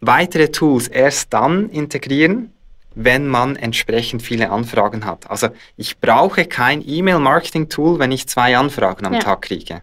Weitere 0.00 0.48
Tools 0.48 0.88
erst 0.88 1.32
dann 1.32 1.70
integrieren, 1.70 2.52
wenn 2.94 3.26
man 3.26 3.56
entsprechend 3.56 4.22
viele 4.22 4.50
Anfragen 4.50 5.04
hat. 5.04 5.30
Also 5.30 5.48
ich 5.76 5.98
brauche 5.98 6.44
kein 6.44 6.86
E-Mail-Marketing-Tool, 6.86 7.98
wenn 7.98 8.12
ich 8.12 8.28
zwei 8.28 8.56
Anfragen 8.56 9.06
am 9.06 9.14
ja. 9.14 9.20
Tag 9.20 9.42
kriege. 9.42 9.82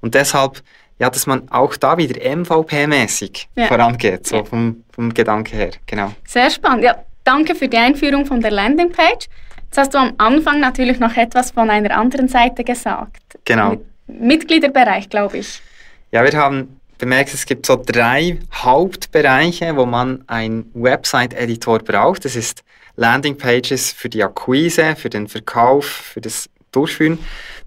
Und 0.00 0.14
deshalb, 0.14 0.62
ja, 0.98 1.10
dass 1.10 1.26
man 1.26 1.48
auch 1.50 1.76
da 1.76 1.98
wieder 1.98 2.20
MVP-mäßig 2.20 3.46
ja. 3.56 3.66
vorangeht, 3.66 4.26
so 4.26 4.36
ja. 4.36 4.44
vom, 4.44 4.84
vom 4.92 5.12
Gedanke 5.14 5.56
her. 5.56 5.70
Genau. 5.86 6.12
Sehr 6.26 6.50
spannend. 6.50 6.84
Ja, 6.84 6.96
danke 7.24 7.54
für 7.54 7.68
die 7.68 7.76
Einführung 7.76 8.26
von 8.26 8.40
der 8.40 8.50
Landingpage. 8.50 9.28
Jetzt 9.64 9.78
hast 9.78 9.94
du 9.94 9.98
am 9.98 10.14
Anfang 10.18 10.60
natürlich 10.60 10.98
noch 10.98 11.16
etwas 11.16 11.52
von 11.52 11.70
einer 11.70 11.96
anderen 11.96 12.28
Seite 12.28 12.64
gesagt. 12.64 13.22
Genau. 13.44 13.76
Mitgliederbereich, 14.08 15.08
glaube 15.08 15.38
ich. 15.38 15.62
Ja, 16.10 16.24
wir 16.24 16.32
haben 16.32 16.79
bemerkt, 17.00 17.34
es 17.34 17.46
gibt 17.46 17.66
so 17.66 17.82
drei 17.84 18.38
Hauptbereiche, 18.52 19.74
wo 19.76 19.86
man 19.86 20.22
einen 20.28 20.70
Website-Editor 20.74 21.80
braucht. 21.80 22.24
Das 22.24 22.36
ist 22.36 22.62
Landingpages 22.96 23.92
für 23.92 24.08
die 24.08 24.22
Akquise, 24.22 24.94
für 24.94 25.10
den 25.10 25.26
Verkauf, 25.26 25.86
für 25.86 26.20
das 26.20 26.48
Durchführen. 26.70 27.18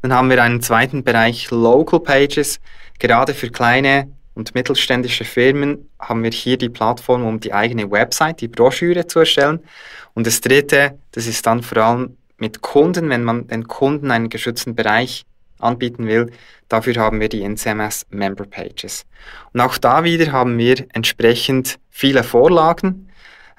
Dann 0.02 0.14
haben 0.14 0.30
wir 0.30 0.42
einen 0.42 0.62
zweiten 0.62 1.04
Bereich 1.04 1.52
Local 1.52 2.00
Pages. 2.00 2.60
Gerade 3.00 3.34
für 3.34 3.50
kleine 3.50 4.08
und 4.36 4.56
mittelständische 4.56 5.26
Firmen 5.26 5.90
haben 6.00 6.24
wir 6.24 6.32
hier 6.32 6.58
die 6.58 6.70
Plattform, 6.70 7.26
um 7.26 7.40
die 7.40 7.54
eigene 7.54 7.92
Website, 7.92 8.42
die 8.42 8.48
Broschüre 8.48 9.08
zu 9.08 9.20
erstellen. 9.20 9.60
Und 10.14 10.28
das 10.28 10.42
dritte, 10.42 10.98
das 11.12 11.28
ist 11.28 11.46
dann 11.46 11.64
vor 11.64 11.78
allem 11.80 12.18
mit 12.38 12.62
Kunden, 12.62 13.10
wenn 13.10 13.24
man 13.24 13.48
den 13.48 13.68
Kunden 13.68 14.12
einen 14.12 14.30
geschützten 14.30 14.76
Bereich 14.76 15.26
anbieten 15.64 16.08
will. 16.08 16.32
Dafür 16.70 16.96
haben 16.96 17.20
wir 17.20 17.30
die 17.30 17.44
NCMS 17.44 18.06
Member 18.10 18.46
Pages. 18.46 19.06
Und 19.54 19.62
auch 19.62 19.78
da 19.78 20.04
wieder 20.04 20.32
haben 20.32 20.58
wir 20.58 20.86
entsprechend 20.94 21.80
viele 21.90 22.24
Vorlagen. 22.24 23.10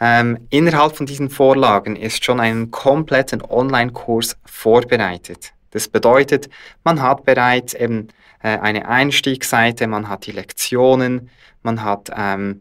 Ähm, 0.01 0.47
innerhalb 0.51 0.97
von 0.97 1.07
diesen 1.07 1.31
Vorlagen 1.31 1.97
ist 1.97 2.25
schon 2.25 2.41
ein 2.41 2.71
kompletten 2.71 3.43
Online-Kurs 3.43 4.37
vorbereitet. 4.45 5.53
Das 5.71 5.89
bedeutet, 5.89 6.49
man 6.85 7.01
hat 7.01 7.25
bereits 7.25 7.75
eben 7.75 8.09
äh, 8.43 8.59
eine 8.59 8.89
Einstiegsseite, 8.89 9.87
man 9.87 10.09
hat 10.09 10.27
die 10.27 10.33
Lektionen, 10.33 11.31
man 11.63 11.83
hat 11.83 12.11
ähm, 12.17 12.61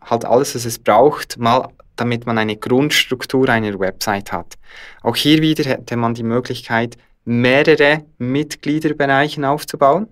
halt 0.00 0.24
alles, 0.24 0.54
was 0.54 0.64
es 0.64 0.78
braucht, 0.78 1.38
mal 1.38 1.68
damit 1.96 2.26
man 2.26 2.38
eine 2.38 2.56
Grundstruktur 2.56 3.48
einer 3.48 3.78
Website 3.80 4.32
hat. 4.32 4.54
Auch 5.02 5.16
hier 5.16 5.42
wieder 5.42 5.64
hätte 5.64 5.96
man 5.96 6.14
die 6.14 6.22
Möglichkeit, 6.22 6.96
mehrere 7.26 8.04
Mitgliederbereichen 8.18 9.44
aufzubauen. 9.44 10.08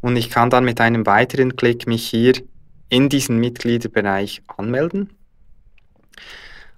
Und 0.00 0.16
ich 0.16 0.28
kann 0.28 0.50
dann 0.50 0.66
mit 0.66 0.80
einem 0.80 1.06
weiteren 1.06 1.56
Klick 1.56 1.86
mich 1.86 2.06
hier 2.06 2.34
in 2.90 3.08
diesen 3.08 3.38
Mitgliederbereich 3.38 4.42
anmelden. 4.58 5.10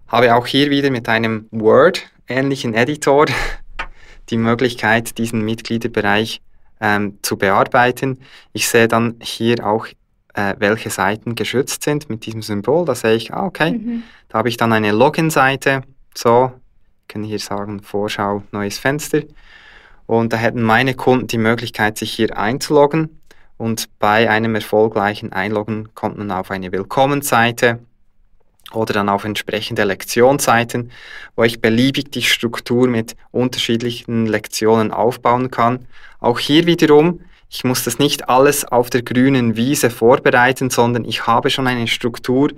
Habe 0.07 0.37
auch 0.37 0.47
hier 0.47 0.71
wieder 0.71 0.91
mit 0.91 1.09
einem 1.09 1.49
Word-ähnlichen 1.51 2.75
Editor 2.75 3.27
die 4.31 4.37
Möglichkeit, 4.37 5.19
diesen 5.19 5.45
Mitgliederbereich 5.45 6.41
ähm, 6.81 7.19
zu 7.23 7.37
bearbeiten. 7.37 8.21
Ich 8.53 8.69
sehe 8.69 8.87
dann 8.87 9.17
hier 9.21 9.67
auch 9.67 9.89
äh, 10.35 10.55
welche 10.59 10.91
Seiten 10.91 11.35
geschützt 11.35 11.83
sind 11.83 12.09
mit 12.09 12.27
diesem 12.27 12.43
Symbol. 12.43 12.85
Da 12.85 12.95
sehe 12.95 13.15
ich, 13.15 13.33
ah, 13.33 13.47
okay, 13.47 13.73
mhm. 13.73 14.03
da 14.29 14.39
habe 14.39 14.49
ich 14.51 14.57
dann 14.57 14.73
eine 14.73 14.93
Login-Seite. 14.93 15.83
So, 16.15 16.53
ich 17.07 17.13
kann 17.13 17.23
hier 17.23 17.39
sagen, 17.39 17.83
Vorschau, 17.83 18.43
neues 18.51 18.79
Fenster. 18.79 19.23
Und 20.07 20.33
da 20.33 20.39
hätten 20.39 20.61
meine 20.61 20.95
Kunden 20.95 21.29
die 21.29 21.39
Möglichkeit, 21.39 21.97
sich 21.97 22.11
hier 22.11 22.37
einzuloggen. 22.37 23.21
Und 23.57 23.87
bei 24.01 24.29
einem 24.29 24.57
erfolgreichen 24.57 25.33
Einloggen 25.33 25.95
kommt 25.95 26.19
man 26.19 26.33
auf 26.33 26.51
eine 26.51 26.73
Willkommensseite 26.73 27.79
oder 28.73 28.93
dann 28.93 29.09
auf 29.09 29.25
entsprechende 29.25 29.85
Lektionsseiten, 29.85 30.91
wo 31.37 31.45
ich 31.45 31.61
beliebig 31.61 32.11
die 32.11 32.23
Struktur 32.23 32.89
mit 32.89 33.15
unterschiedlichen 33.31 34.27
Lektionen 34.27 34.91
aufbauen 34.91 35.53
kann. 35.53 35.87
Auch 36.19 36.41
hier 36.41 36.67
wiederum, 36.67 37.21
ich 37.49 37.63
muss 37.63 37.85
das 37.85 38.01
nicht 38.01 38.29
alles 38.29 38.65
auf 38.65 38.91
der 38.91 39.03
grünen 39.03 39.55
Wiese 39.55 39.91
vorbereiten, 39.91 40.71
sondern 40.71 41.05
ich 41.05 41.29
habe 41.29 41.51
schon 41.51 41.69
eine 41.69 41.87
Struktur 41.87 42.51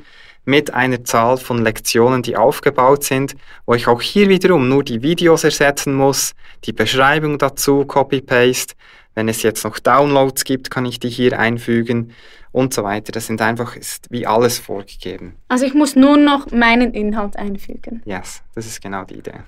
mit 0.45 0.73
einer 0.73 1.05
Zahl 1.05 1.37
von 1.37 1.63
Lektionen, 1.63 2.23
die 2.23 2.37
aufgebaut 2.37 3.05
sind, 3.05 3.35
wo 3.67 3.75
ich 3.75 3.87
auch 3.87 4.01
hier 4.01 4.29
wiederum 4.29 4.69
nur 4.69 4.83
die 4.83 5.03
Videos 5.03 5.45
ersetzen 5.45 5.95
muss, 5.95 6.35
die 6.65 6.73
Beschreibung 6.73 7.39
dazu, 7.39 7.85
Copy-Paste. 7.85 8.75
Wenn 9.15 9.29
es 9.29 9.43
jetzt 9.43 9.65
noch 9.65 9.79
Downloads 9.79 10.45
gibt, 10.45 10.71
kann 10.71 10.87
ich 10.87 11.01
die 11.01 11.11
hier 11.11 11.39
einfügen 11.39 12.13
und 12.53 12.73
so 12.73 12.85
weiter. 12.85 13.13
Das 13.13 13.27
sind 13.27 13.43
einfach, 13.43 13.77
ist 13.77 14.07
wie 14.11 14.27
alles 14.27 14.59
vorgegeben. 14.59 15.35
Also 15.49 15.67
ich 15.67 15.75
muss 15.75 15.97
nur 15.97 16.17
noch 16.17 16.51
meinen 16.51 16.95
Inhalt 16.95 17.37
einfügen. 17.37 18.03
Yes, 18.05 18.43
das 18.55 18.67
ist 18.67 18.81
genau 18.81 19.05
die 19.05 19.17
Idee. 19.17 19.41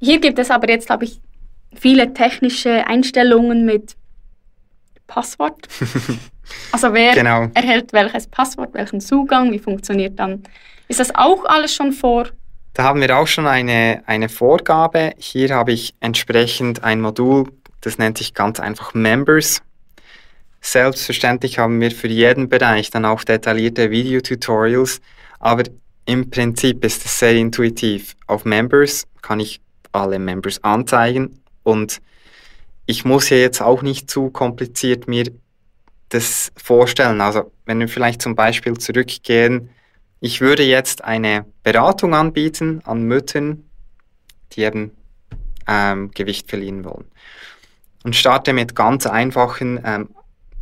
Hier 0.00 0.20
gibt 0.20 0.38
es 0.38 0.50
aber 0.50 0.68
jetzt, 0.68 0.86
glaube 0.86 1.04
ich, 1.04 1.20
viele 1.74 2.14
technische 2.14 2.86
Einstellungen 2.86 3.66
mit 3.66 3.96
Passwort. 5.06 5.68
also 6.72 6.92
wer 6.92 7.14
genau. 7.14 7.48
erhält 7.54 7.92
welches 7.92 8.26
Passwort, 8.26 8.74
welchen 8.74 9.00
Zugang, 9.00 9.52
wie 9.52 9.58
funktioniert 9.58 10.18
dann? 10.18 10.42
Ist 10.88 11.00
das 11.00 11.14
auch 11.14 11.44
alles 11.44 11.74
schon 11.74 11.92
vor? 11.92 12.28
Da 12.74 12.84
haben 12.84 13.00
wir 13.00 13.16
auch 13.18 13.26
schon 13.26 13.46
eine, 13.46 14.02
eine 14.06 14.28
Vorgabe. 14.28 15.12
Hier 15.18 15.54
habe 15.54 15.72
ich 15.72 15.94
entsprechend 16.00 16.84
ein 16.84 17.00
Modul, 17.00 17.50
das 17.80 17.98
nennt 17.98 18.18
sich 18.18 18.34
ganz 18.34 18.60
einfach 18.60 18.94
Members. 18.94 19.62
Selbstverständlich 20.60 21.58
haben 21.58 21.80
wir 21.80 21.90
für 21.90 22.08
jeden 22.08 22.48
Bereich 22.48 22.90
dann 22.90 23.04
auch 23.04 23.24
detaillierte 23.24 23.90
Videotutorials, 23.90 25.00
aber 25.40 25.64
im 26.04 26.30
Prinzip 26.30 26.84
ist 26.84 27.04
es 27.04 27.18
sehr 27.18 27.34
intuitiv. 27.34 28.16
Auf 28.26 28.44
Members 28.44 29.06
kann 29.22 29.40
ich 29.40 29.60
alle 29.92 30.18
Members 30.18 30.62
anzeigen 30.64 31.40
und 31.62 32.00
ich 32.86 33.04
muss 33.04 33.28
ja 33.28 33.36
jetzt 33.36 33.60
auch 33.60 33.82
nicht 33.82 34.10
zu 34.10 34.30
kompliziert 34.30 35.08
mir 35.08 35.30
das 36.08 36.52
vorstellen. 36.56 37.20
Also 37.20 37.52
wenn 37.64 37.80
wir 37.80 37.88
vielleicht 37.88 38.22
zum 38.22 38.34
Beispiel 38.34 38.76
zurückgehen, 38.76 39.70
ich 40.20 40.40
würde 40.40 40.64
jetzt 40.64 41.04
eine 41.04 41.46
Beratung 41.62 42.14
anbieten 42.14 42.80
an 42.84 43.02
Müttern, 43.02 43.64
die 44.52 44.62
eben 44.62 44.92
ähm, 45.68 46.10
Gewicht 46.12 46.48
verlieren 46.48 46.84
wollen. 46.84 47.06
Und 48.04 48.16
starte 48.16 48.52
mit 48.52 48.74
ganz 48.74 49.06
einfachen 49.06 49.80
ähm, 49.84 50.08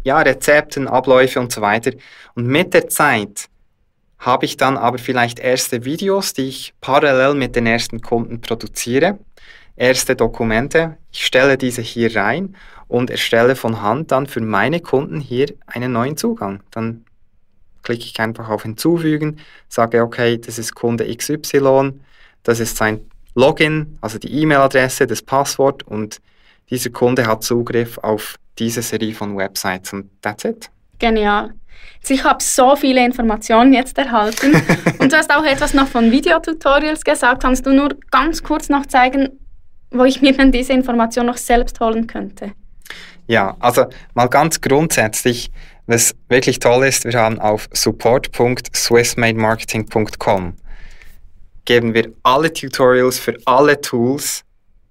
ja, 0.05 0.21
Rezepten, 0.21 0.89
Abläufe 0.89 1.41
und 1.41 1.53
so 1.53 1.61
weiter. 1.61 1.93
Und 2.35 2.47
mit 2.47 2.75
der 2.75 2.89
Zeit 2.89 3.49
habe 4.19 4.45
ich 4.45 4.57
dann 4.57 4.77
aber 4.77 4.99
vielleicht 4.99 5.39
erste 5.39 5.85
Videos, 5.85 6.33
die 6.33 6.49
ich 6.49 6.75
parallel 6.81 7.35
mit 7.35 7.57
den 7.57 7.67
ersten 7.67 8.01
Kunden 8.01 8.41
produziere, 8.41 9.19
erste 9.77 10.17
Dokumente. 10.17 10.97
Ich 11.13 11.27
stelle 11.27 11.59
diese 11.59 11.83
hier 11.83 12.15
rein 12.17 12.57
und 12.89 13.11
erstelle 13.11 13.57
von 13.57 13.83
Hand 13.83 14.13
dann 14.13 14.27
für 14.27 14.41
meine 14.41 14.81
Kunden 14.81 15.21
hier 15.21 15.53
einen 15.67 15.93
neuen 15.93 16.17
Zugang. 16.17 16.61
Dann 16.71 17.05
klicke 17.83 18.05
ich 18.05 18.21
einfach 18.21 18.49
auf 18.49 18.63
Hinzufügen, 18.63 19.39
sage, 19.69 20.03
okay, 20.03 20.39
das 20.39 20.59
ist 20.59 20.75
Kunde 20.75 21.05
XY, 21.15 21.93
das 22.43 22.61
ist 22.61 22.77
sein 22.77 23.01
Login, 23.35 23.99
also 24.01 24.19
die 24.19 24.33
E-Mail-Adresse, 24.43 25.07
das 25.07 25.23
Passwort 25.23 25.83
und 25.85 26.21
dieser 26.71 26.91
Kunde 26.91 27.27
hat 27.27 27.45
Zugriff 27.45 27.99
auf 27.99 28.37
diese 28.59 28.83
Serie 28.83 29.15
von 29.15 29.37
Websites 29.37 29.93
und 29.93 30.11
that's 30.23 30.45
it. 30.45 30.71
Genial. 30.99 31.55
Also 32.01 32.15
ich 32.15 32.25
habe 32.25 32.43
so 32.43 32.75
viele 32.77 33.05
Informationen 33.05 33.73
jetzt 33.73 33.99
erhalten 33.99 34.53
und 34.99 35.13
du 35.13 35.17
hast 35.17 35.31
auch 35.31 35.45
etwas 35.45 35.75
noch 35.75 35.87
von 35.87 36.11
Videotutorials 36.11 37.05
gesagt. 37.05 37.43
Kannst 37.43 37.67
du 37.67 37.73
nur 37.73 37.91
ganz 38.11 38.43
kurz 38.43 38.69
noch 38.69 38.87
zeigen, 38.87 39.39
wo 39.91 40.05
ich 40.05 40.23
mir 40.23 40.37
dann 40.37 40.51
diese 40.51 40.73
Information 40.73 41.27
noch 41.27 41.37
selbst 41.37 41.79
holen 41.81 42.07
könnte? 42.07 42.53
Ja, 43.27 43.57
also 43.59 43.87
mal 44.15 44.29
ganz 44.29 44.61
grundsätzlich, 44.61 45.51
was 45.87 46.15
wirklich 46.29 46.59
toll 46.59 46.85
ist, 46.87 47.05
wir 47.05 47.19
haben 47.19 47.41
auf 47.41 47.69
support.swissmademarketing.com 47.73 50.55
geben 51.67 51.93
wir 51.93 52.15
alle 52.23 52.51
Tutorials 52.53 53.19
für 53.19 53.37
alle 53.45 53.79
Tools 53.81 54.45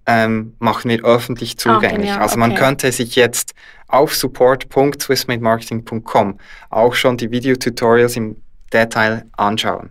ähm, 0.05 0.53
machen 0.59 0.91
wir 0.91 1.03
öffentlich 1.03 1.55
ah, 1.55 1.57
zugänglich. 1.57 2.11
Ah, 2.11 2.21
also 2.21 2.37
man 2.37 2.51
okay. 2.51 2.59
könnte 2.59 2.91
sich 2.91 3.15
jetzt 3.15 3.55
auf 3.87 4.13
support.swissmademarketing.com 4.13 6.39
auch 6.69 6.93
schon 6.93 7.17
die 7.17 7.31
Videotutorials 7.31 8.15
im 8.15 8.35
Detail 8.71 9.25
anschauen. 9.31 9.89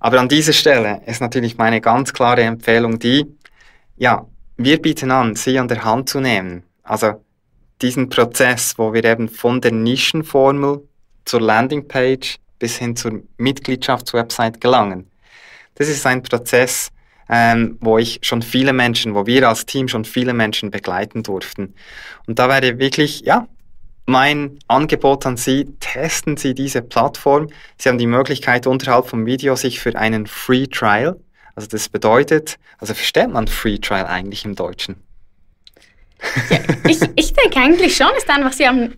Aber 0.00 0.18
an 0.20 0.30
dieser 0.30 0.54
Stelle 0.54 1.02
ist 1.06 1.20
natürlich 1.20 1.58
meine 1.58 1.82
ganz 1.82 2.14
klare 2.14 2.42
Empfehlung 2.42 2.98
die, 2.98 3.26
ja, 3.96 4.26
wir 4.56 4.80
bieten 4.80 5.10
an, 5.10 5.34
Sie 5.34 5.58
an 5.58 5.66
der 5.68 5.84
Hand 5.84 6.08
zu 6.08 6.20
nehmen. 6.20 6.62
Also 6.82 7.23
diesen 7.84 8.08
Prozess, 8.08 8.78
wo 8.78 8.94
wir 8.94 9.04
eben 9.04 9.28
von 9.28 9.60
der 9.60 9.72
Nischenformel 9.72 10.80
zur 11.26 11.40
Landingpage 11.42 12.38
bis 12.58 12.78
hin 12.78 12.96
zur 12.96 13.22
Mitgliedschaftswebsite 13.36 14.58
gelangen. 14.58 15.10
Das 15.74 15.88
ist 15.88 16.06
ein 16.06 16.22
Prozess, 16.22 16.90
ähm, 17.28 17.76
wo 17.80 17.98
ich 17.98 18.20
schon 18.22 18.40
viele 18.40 18.72
Menschen, 18.72 19.14
wo 19.14 19.26
wir 19.26 19.46
als 19.46 19.66
Team 19.66 19.88
schon 19.88 20.06
viele 20.06 20.32
Menschen 20.32 20.70
begleiten 20.70 21.22
durften. 21.22 21.74
Und 22.26 22.38
da 22.38 22.48
wäre 22.48 22.78
wirklich, 22.78 23.20
ja, 23.20 23.48
mein 24.06 24.58
Angebot 24.66 25.26
an 25.26 25.36
Sie, 25.36 25.66
testen 25.80 26.38
Sie 26.38 26.54
diese 26.54 26.80
Plattform. 26.80 27.48
Sie 27.76 27.90
haben 27.90 27.98
die 27.98 28.06
Möglichkeit, 28.06 28.66
unterhalb 28.66 29.08
vom 29.08 29.26
Video 29.26 29.56
sich 29.56 29.78
für 29.80 29.94
einen 29.94 30.26
Free 30.26 30.66
Trial, 30.66 31.20
also 31.54 31.68
das 31.68 31.90
bedeutet, 31.90 32.58
also 32.78 32.94
versteht 32.94 33.30
man 33.30 33.46
Free 33.46 33.78
Trial 33.78 34.06
eigentlich 34.06 34.44
im 34.46 34.54
Deutschen? 34.54 35.03
Ja, 36.50 36.58
ich, 36.88 37.00
ich 37.16 37.32
denke 37.32 37.58
eigentlich 37.58 37.96
schon, 37.96 38.08
ist 38.16 38.28
einfach, 38.30 38.52
Sie 38.52 38.66
haben 38.66 38.94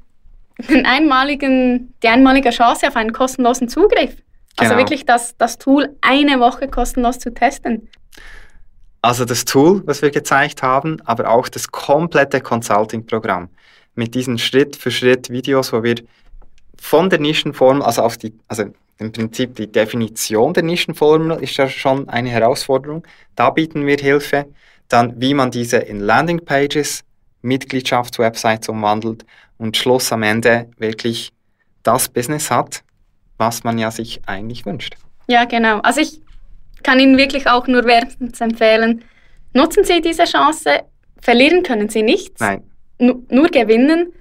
den 0.71 0.87
einmaligen, 0.87 1.95
die 2.03 2.09
einmalige 2.09 2.51
Chance 2.51 2.89
auf 2.89 2.97
einen 2.97 3.13
kostenlosen 3.13 3.69
Zugriff. 3.69 4.17
Also 4.57 4.71
genau. 4.71 4.79
wirklich 4.79 5.05
das, 5.05 5.37
das 5.37 5.59
Tool 5.59 5.97
eine 6.01 6.41
Woche 6.41 6.69
kostenlos 6.69 7.19
zu 7.19 7.33
testen. 7.33 7.89
Also 9.03 9.25
das 9.25 9.45
Tool, 9.45 9.83
was 9.87 10.03
wir 10.03 10.11
gezeigt 10.11 10.63
haben, 10.63 11.01
aber 11.05 11.29
auch 11.31 11.49
das 11.49 11.71
komplette 11.71 12.41
Consulting-Programm 12.41 13.51
mit 13.95 14.15
diesen 14.15 14.39
Schritt-für-Schritt-Videos, 14.39 15.73
wo 15.73 15.83
wir 15.83 15.97
von 16.81 17.11
der 17.11 17.21
Nischenformel, 17.21 17.83
also 17.83 18.03
auf 18.03 18.17
die, 18.17 18.35
also 18.49 18.65
im 18.99 19.13
Prinzip 19.13 19.55
die 19.57 19.71
Definition 19.71 20.55
der 20.55 20.63
Nischenformel 20.63 21.43
ist 21.43 21.57
ja 21.57 21.69
schon 21.69 22.09
eine 22.09 22.31
Herausforderung. 22.31 23.07
Da 23.35 23.51
bieten 23.51 23.87
wir 23.87 23.97
Hilfe. 23.97 24.47
Dann, 24.89 25.21
wie 25.21 25.35
man 25.35 25.51
diese 25.51 25.79
in 25.79 26.01
Landingpages, 26.01 27.03
Mitgliedschaftswebsites 27.43 28.69
umwandelt 28.69 29.25
und 29.59 29.77
Schluss 29.77 30.13
am 30.13 30.23
Ende 30.23 30.71
wirklich 30.79 31.33
das 31.83 32.09
Business 32.09 32.51
hat, 32.51 32.83
was 33.39 33.65
man 33.65 33.79
ja 33.79 33.91
sich 33.91 34.21
eigentlich 34.27 34.67
wünscht. 34.67 34.97
Ja, 35.29 35.45
genau. 35.45 35.79
Also 35.81 36.01
ich 36.01 36.21
kann 36.83 37.01
Ihnen 37.01 37.17
wirklich 37.17 37.49
auch 37.49 37.67
nur 37.67 37.85
wärmstens 37.85 38.41
empfehlen, 38.41 39.05
nutzen 39.53 39.85
Sie 39.85 40.01
diese 40.01 40.25
Chance. 40.25 40.83
Verlieren 41.19 41.63
können 41.63 41.89
Sie 41.89 42.03
nichts. 42.03 42.41
Nein. 42.41 42.63
nur 42.99 43.49
gewinnen 43.49 44.13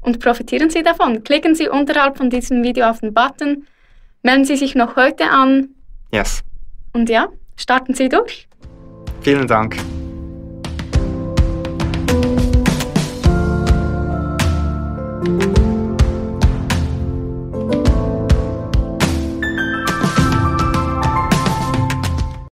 und 0.00 0.20
profitieren 0.20 0.70
Sie 0.70 0.82
davon. 0.82 1.24
Klicken 1.24 1.54
Sie 1.54 1.68
unterhalb 1.68 2.16
von 2.16 2.30
diesem 2.30 2.62
Video 2.62 2.86
auf 2.86 3.00
den 3.00 3.14
Button, 3.14 3.66
melden 4.22 4.44
Sie 4.44 4.56
sich 4.56 4.74
noch 4.74 4.96
heute 4.96 5.24
an. 5.30 5.70
Yes. 6.12 6.42
Und 6.92 7.08
ja, 7.08 7.28
starten 7.56 7.94
Sie 7.94 8.08
durch. 8.08 8.48
Vielen 9.22 9.46
Dank. 9.46 9.76